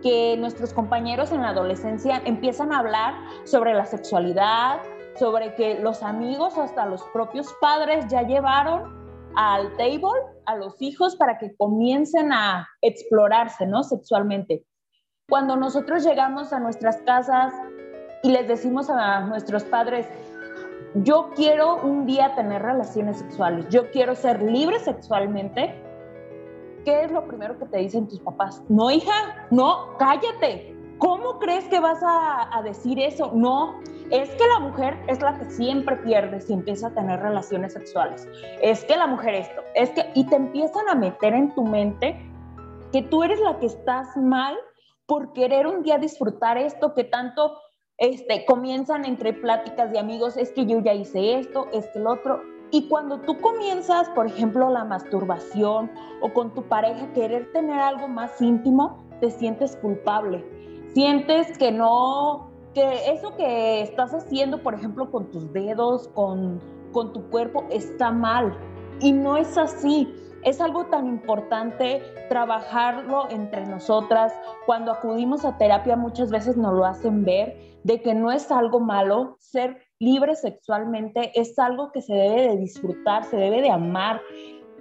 [0.02, 3.14] que nuestros compañeros en la adolescencia empiezan a hablar
[3.44, 4.80] sobre la sexualidad,
[5.14, 9.01] sobre que los amigos, hasta los propios padres ya llevaron
[9.36, 13.82] al table a los hijos para que comiencen a explorarse, ¿no?
[13.82, 14.64] Sexualmente.
[15.28, 17.54] Cuando nosotros llegamos a nuestras casas
[18.22, 20.06] y les decimos a nuestros padres,
[20.96, 25.74] yo quiero un día tener relaciones sexuales, yo quiero ser libre sexualmente,
[26.84, 28.62] ¿qué es lo primero que te dicen tus papás?
[28.68, 30.71] No, hija, no, cállate.
[31.02, 33.32] ¿Cómo crees que vas a, a, decir eso?
[33.34, 33.80] No,
[34.12, 38.28] es que la mujer es la que siempre pierde si empieza a tener relaciones sexuales.
[38.62, 42.24] Es que la mujer esto, es que, y te empiezan a meter en tu mente
[42.92, 44.56] que tú eres la que estás mal
[45.06, 47.58] por querer un día disfrutar esto que tanto
[47.98, 52.06] este, comienzan entre pláticas de amigos, es que yo ya hice esto, es que el
[52.06, 52.44] otro.
[52.70, 55.90] Y cuando tú comienzas, por ejemplo, la masturbación
[56.20, 60.61] o con tu pareja querer tener algo más íntimo, te sientes culpable.
[60.94, 66.60] Sientes que no, que eso que estás haciendo, por ejemplo, con tus dedos, con,
[66.92, 68.56] con tu cuerpo, está mal.
[69.00, 70.08] Y no es así.
[70.44, 74.32] Es algo tan importante trabajarlo entre nosotras.
[74.66, 78.80] Cuando acudimos a terapia muchas veces nos lo hacen ver de que no es algo
[78.80, 84.20] malo ser libre sexualmente, es algo que se debe de disfrutar, se debe de amar.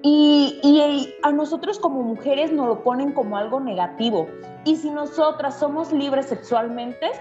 [0.04, 4.28] Y, a nosotros como mujeres nos lo ponen como algo negativo.
[4.66, 7.12] Y si nosotras somos libres sexualmente,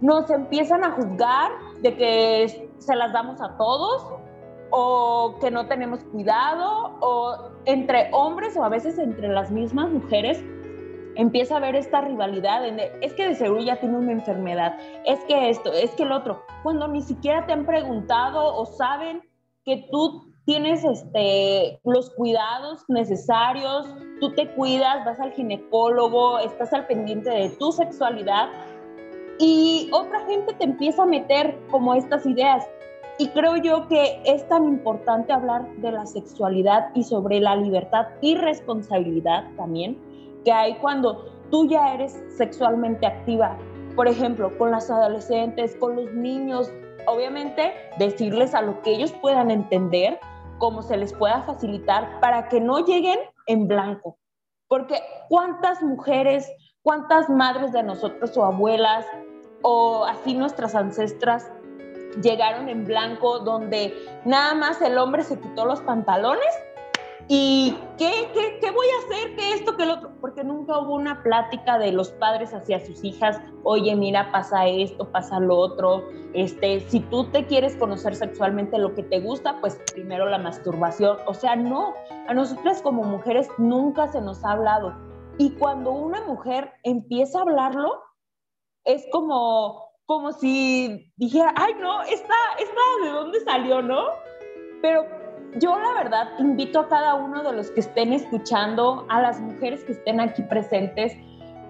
[0.00, 4.06] nos empiezan a juzgar de que se las damos a todos
[4.70, 10.42] o que no tenemos cuidado, o entre hombres o a veces entre las mismas mujeres,
[11.18, 12.64] empieza a haber esta rivalidad
[13.00, 16.42] es que de seguro ya tiene una enfermedad, es que esto, es que el otro,
[16.62, 19.22] cuando ni siquiera te han preguntado o saben
[19.64, 23.86] que tú tienes este, los cuidados necesarios,
[24.18, 28.48] tú te cuidas, vas al ginecólogo, estás al pendiente de tu sexualidad
[29.38, 32.66] y otra gente te empieza a meter como estas ideas
[33.18, 38.06] y creo yo que es tan importante hablar de la sexualidad y sobre la libertad
[38.22, 39.98] y responsabilidad también
[40.46, 43.58] que hay cuando tú ya eres sexualmente activa.
[43.96, 46.72] Por ejemplo, con las adolescentes, con los niños,
[47.06, 50.18] obviamente decirles a lo que ellos puedan entender,
[50.58, 54.18] cómo se les pueda facilitar para que no lleguen en blanco.
[54.68, 56.50] Porque cuántas mujeres,
[56.82, 59.06] cuántas madres de nosotros o abuelas
[59.62, 61.50] o así nuestras ancestras
[62.22, 63.94] llegaron en blanco, donde
[64.24, 66.54] nada más el hombre se quitó los pantalones
[67.30, 69.36] y ¿qué, qué, qué voy a hacer?
[69.36, 69.76] ¿Qué esto?
[69.76, 70.10] ¿Qué el otro?
[70.18, 75.12] Porque nunca hubo una plática de los padres hacia sus hijas, oye, mira, pasa esto,
[75.12, 79.78] pasa lo otro, este, si tú te quieres conocer sexualmente lo que te gusta, pues
[79.92, 81.92] primero la masturbación, o sea, no,
[82.28, 84.94] a nosotras como mujeres nunca se nos ha hablado.
[85.36, 88.02] Y cuando una mujer empieza a hablarlo,
[88.84, 94.06] es como, como si dijera, ay, no, esta, esta, ¿de dónde salió, no?
[94.80, 95.17] Pero
[95.56, 99.84] yo la verdad invito a cada uno de los que estén escuchando, a las mujeres
[99.84, 101.12] que estén aquí presentes,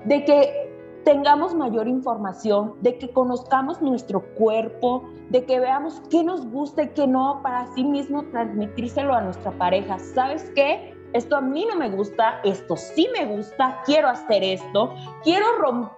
[0.05, 0.69] de que
[1.05, 6.89] tengamos mayor información, de que conozcamos nuestro cuerpo, de que veamos qué nos gusta y
[6.89, 9.99] qué no, para así mismo transmitírselo a nuestra pareja.
[9.99, 10.95] ¿Sabes qué?
[11.13, 15.47] Esto a mí no me gusta, esto sí me gusta, quiero hacer esto, quiero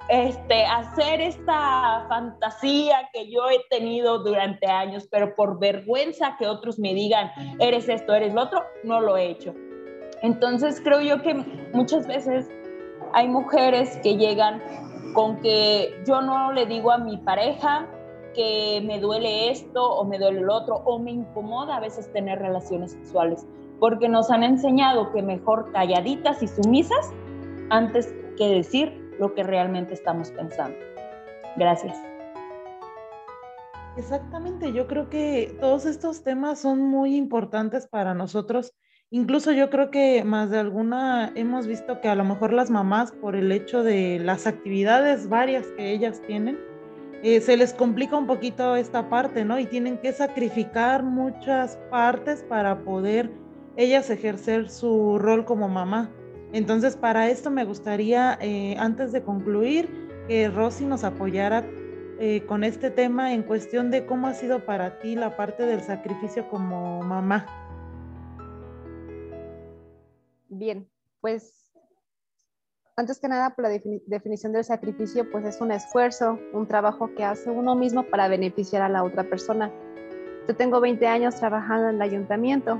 [0.09, 6.79] este, hacer esta fantasía que yo he tenido durante años, pero por vergüenza que otros
[6.79, 9.55] me digan, eres esto, eres lo otro, no lo he hecho.
[10.23, 11.35] Entonces creo yo que
[11.73, 12.49] muchas veces
[13.13, 14.63] hay mujeres que llegan
[15.15, 17.89] con que yo no le digo a mi pareja
[18.35, 22.39] que me duele esto o me duele el otro o me incomoda a veces tener
[22.39, 23.45] relaciones sexuales
[23.81, 27.13] porque nos han enseñado que mejor calladitas y sumisas
[27.71, 30.77] antes que decir lo que realmente estamos pensando.
[31.57, 31.97] Gracias.
[33.97, 38.73] Exactamente, yo creo que todos estos temas son muy importantes para nosotros.
[39.11, 43.11] Incluso yo creo que más de alguna hemos visto que a lo mejor las mamás,
[43.11, 46.59] por el hecho de las actividades varias que ellas tienen,
[47.23, 49.59] eh, se les complica un poquito esta parte, ¿no?
[49.59, 53.31] Y tienen que sacrificar muchas partes para poder
[53.81, 56.11] ellas ejercer su rol como mamá.
[56.53, 59.89] Entonces, para esto me gustaría, eh, antes de concluir,
[60.29, 61.65] que Rosy nos apoyara
[62.19, 65.81] eh, con este tema en cuestión de cómo ha sido para ti la parte del
[65.81, 67.47] sacrificio como mamá.
[70.51, 70.87] Bien,
[71.23, 71.73] pues
[72.97, 77.25] antes que nada, por la definición del sacrificio, pues es un esfuerzo, un trabajo que
[77.25, 79.73] hace uno mismo para beneficiar a la otra persona.
[80.47, 82.79] Yo tengo 20 años trabajando en el ayuntamiento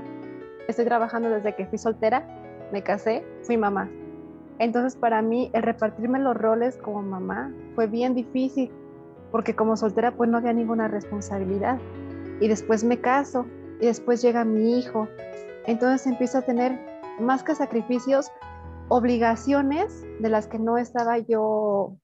[0.71, 2.25] estoy trabajando desde que fui soltera,
[2.71, 3.89] me casé, fui mamá.
[4.59, 8.71] Entonces para mí el repartirme los roles como mamá fue bien difícil,
[9.31, 11.79] porque como soltera pues no había ninguna responsabilidad.
[12.39, 13.45] Y después me caso
[13.79, 15.07] y después llega mi hijo.
[15.65, 16.79] Entonces empiezo a tener
[17.19, 18.31] más que sacrificios,
[18.87, 21.95] obligaciones de las que no estaba yo,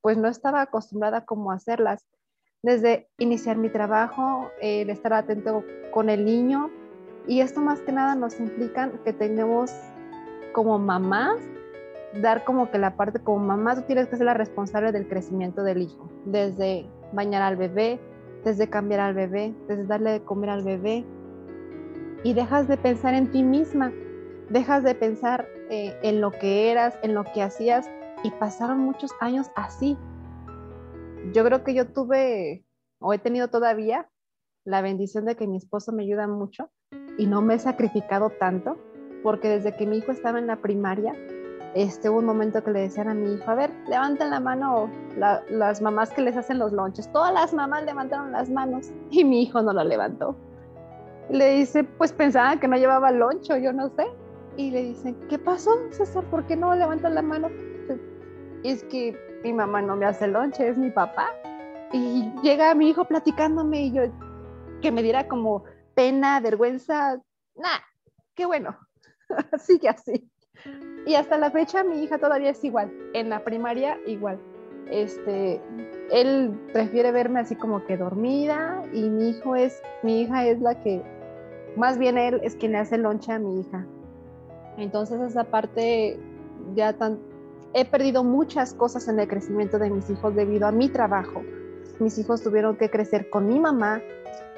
[0.00, 2.04] pues no estaba acostumbrada como a hacerlas.
[2.64, 6.70] desde iniciar mi trabajo, el estar atento con el niño.
[7.26, 9.70] Y esto más que nada nos implica que tenemos
[10.52, 11.38] como mamás,
[12.20, 15.62] dar como que la parte como mamá, tú tienes que ser la responsable del crecimiento
[15.62, 18.00] del hijo, desde bañar al bebé,
[18.44, 21.04] desde cambiar al bebé, desde darle de comer al bebé.
[22.24, 23.92] Y dejas de pensar en ti misma,
[24.50, 27.88] dejas de pensar eh, en lo que eras, en lo que hacías,
[28.24, 29.96] y pasaron muchos años así.
[31.32, 32.64] Yo creo que yo tuve,
[32.98, 34.08] o he tenido todavía,
[34.64, 36.70] la bendición de que mi esposo me ayuda mucho
[37.18, 38.76] y no me he sacrificado tanto,
[39.22, 41.14] porque desde que mi hijo estaba en la primaria,
[41.74, 44.90] este, hubo un momento que le decían a mi hijo, a ver, levanten la mano
[45.16, 47.10] las mamás que les hacen los lonches.
[47.12, 50.36] Todas las mamás levantaron las manos y mi hijo no lo levantó.
[51.30, 54.06] Le dice, pues pensaba que no llevaba loncho, yo no sé.
[54.56, 56.24] Y le dicen, ¿qué pasó, César?
[56.24, 57.48] ¿Por qué no levantan la mano?
[58.64, 61.28] Es que mi mamá no me hace lonche, es mi papá.
[61.92, 64.02] Y llega mi hijo platicándome y yo,
[64.82, 65.64] que me diera como
[65.94, 67.20] pena, vergüenza,
[67.54, 67.84] nada,
[68.34, 68.76] qué bueno,
[69.58, 70.28] sigue así.
[71.06, 74.38] Y hasta la fecha mi hija todavía es igual, en la primaria igual.
[74.90, 75.60] Este,
[76.10, 80.80] él prefiere verme así como que dormida y mi hijo es, mi hija es la
[80.80, 81.02] que,
[81.76, 83.86] más bien él es quien le hace loncha a mi hija.
[84.76, 86.18] Entonces esa parte
[86.74, 87.18] ya tan,
[87.74, 91.42] he perdido muchas cosas en el crecimiento de mis hijos debido a mi trabajo.
[91.98, 94.00] Mis hijos tuvieron que crecer con mi mamá,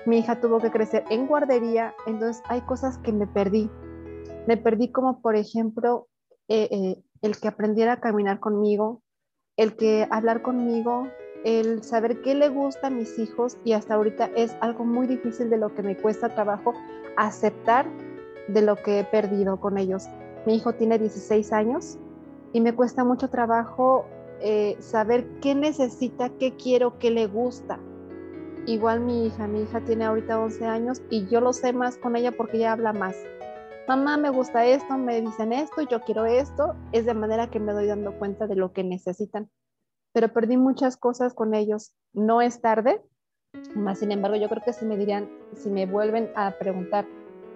[0.06, 3.70] mi hija tuvo que crecer en guardería, entonces hay cosas que me perdí.
[4.46, 6.08] Me perdí como por ejemplo
[6.48, 9.02] eh, eh, el que aprendiera a caminar conmigo,
[9.56, 11.08] el que hablar conmigo,
[11.44, 15.50] el saber qué le gusta a mis hijos y hasta ahorita es algo muy difícil
[15.50, 16.74] de lo que me cuesta trabajo
[17.16, 17.86] aceptar
[18.48, 20.08] de lo que he perdido con ellos.
[20.46, 21.98] Mi hijo tiene 16 años
[22.52, 24.06] y me cuesta mucho trabajo
[24.40, 27.78] eh, saber qué necesita, qué quiero, qué le gusta.
[28.66, 32.16] Igual mi hija, mi hija tiene ahorita 11 años y yo lo sé más con
[32.16, 33.14] ella porque ella habla más
[33.86, 37.72] mamá, me gusta esto, me dicen esto, yo quiero esto, es de manera que me
[37.72, 39.50] doy dando cuenta de lo que necesitan.
[40.12, 41.92] Pero perdí muchas cosas con ellos.
[42.12, 43.02] No es tarde,
[43.74, 47.06] más sin embargo, yo creo que si me dirían, si me vuelven a preguntar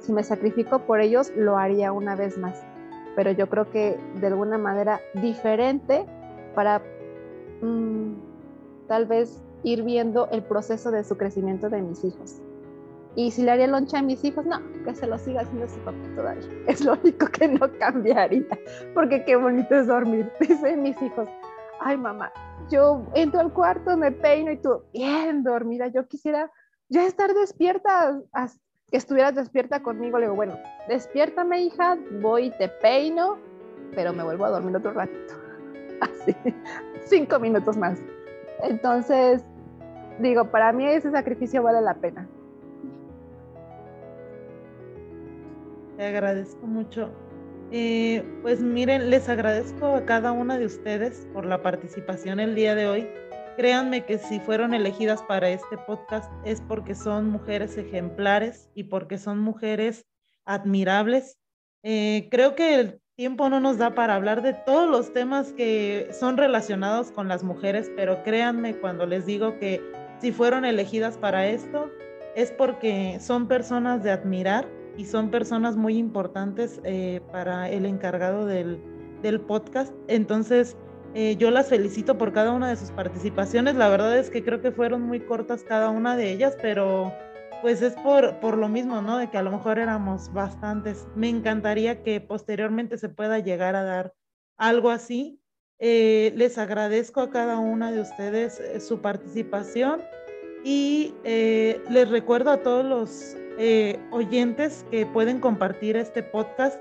[0.01, 2.65] si me sacrifico por ellos, lo haría una vez más.
[3.17, 6.07] Pero yo creo que de alguna manera diferente
[6.55, 6.81] para
[7.63, 8.13] mm,
[8.87, 12.41] tal vez ir viendo el proceso de su crecimiento de mis hijos.
[13.15, 15.79] Y si le haría loncha a mis hijos, no, que se lo siga haciendo su
[15.81, 16.49] papá todavía.
[16.69, 18.47] Es lo único que no cambiaría,
[18.95, 20.31] porque qué bonito es dormir.
[20.41, 21.29] Dicen mis hijos,
[21.81, 22.33] ay mamá,
[22.71, 26.51] yo entro al cuarto, me peino y tú, bien dormida, yo quisiera
[26.89, 28.21] ya estar despierta,
[28.91, 30.19] que estuvieras despierta conmigo.
[30.19, 33.39] Le digo, bueno, despiértame hija, voy y te peino,
[33.95, 35.35] pero me vuelvo a dormir otro ratito.
[36.01, 36.37] Así,
[37.07, 37.99] cinco minutos más.
[38.63, 39.45] Entonces,
[40.19, 42.29] digo, para mí ese sacrificio vale la pena.
[45.97, 47.11] Te agradezco mucho.
[47.71, 52.75] Eh, pues miren, les agradezco a cada una de ustedes por la participación el día
[52.75, 53.09] de hoy.
[53.57, 59.19] Créanme que si fueron elegidas para este podcast es porque son mujeres ejemplares y porque
[59.19, 60.07] son mujeres
[60.45, 61.37] admirables.
[61.83, 66.09] Eh, creo que el tiempo no nos da para hablar de todos los temas que
[66.12, 69.83] son relacionados con las mujeres, pero créanme cuando les digo que
[70.21, 71.91] si fueron elegidas para esto
[72.37, 78.47] es porque son personas de admirar y son personas muy importantes eh, para el encargado
[78.47, 78.81] del,
[79.49, 79.93] podcast.
[80.07, 80.77] Entonces,
[81.14, 83.75] eh, yo las felicito por cada una de sus participaciones.
[83.75, 87.12] La verdad es que creo que fueron muy cortas cada una de ellas, pero
[87.63, 89.19] pues es por, por lo mismo, ¿no?
[89.19, 91.07] De que a lo mejor éramos bastantes.
[91.15, 94.15] Me encantaría que posteriormente se pueda llegar a dar
[94.57, 95.41] algo así.
[95.79, 100.03] Eh, les agradezco a cada una de ustedes su participación
[100.65, 106.81] y les recuerdo a todos los eh, oyentes que pueden compartir este podcast.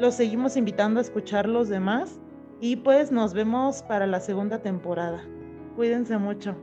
[0.00, 2.18] Los seguimos invitando a escuchar los demás
[2.60, 5.24] y pues nos vemos para la segunda temporada.
[5.76, 6.56] Cuídense mucho.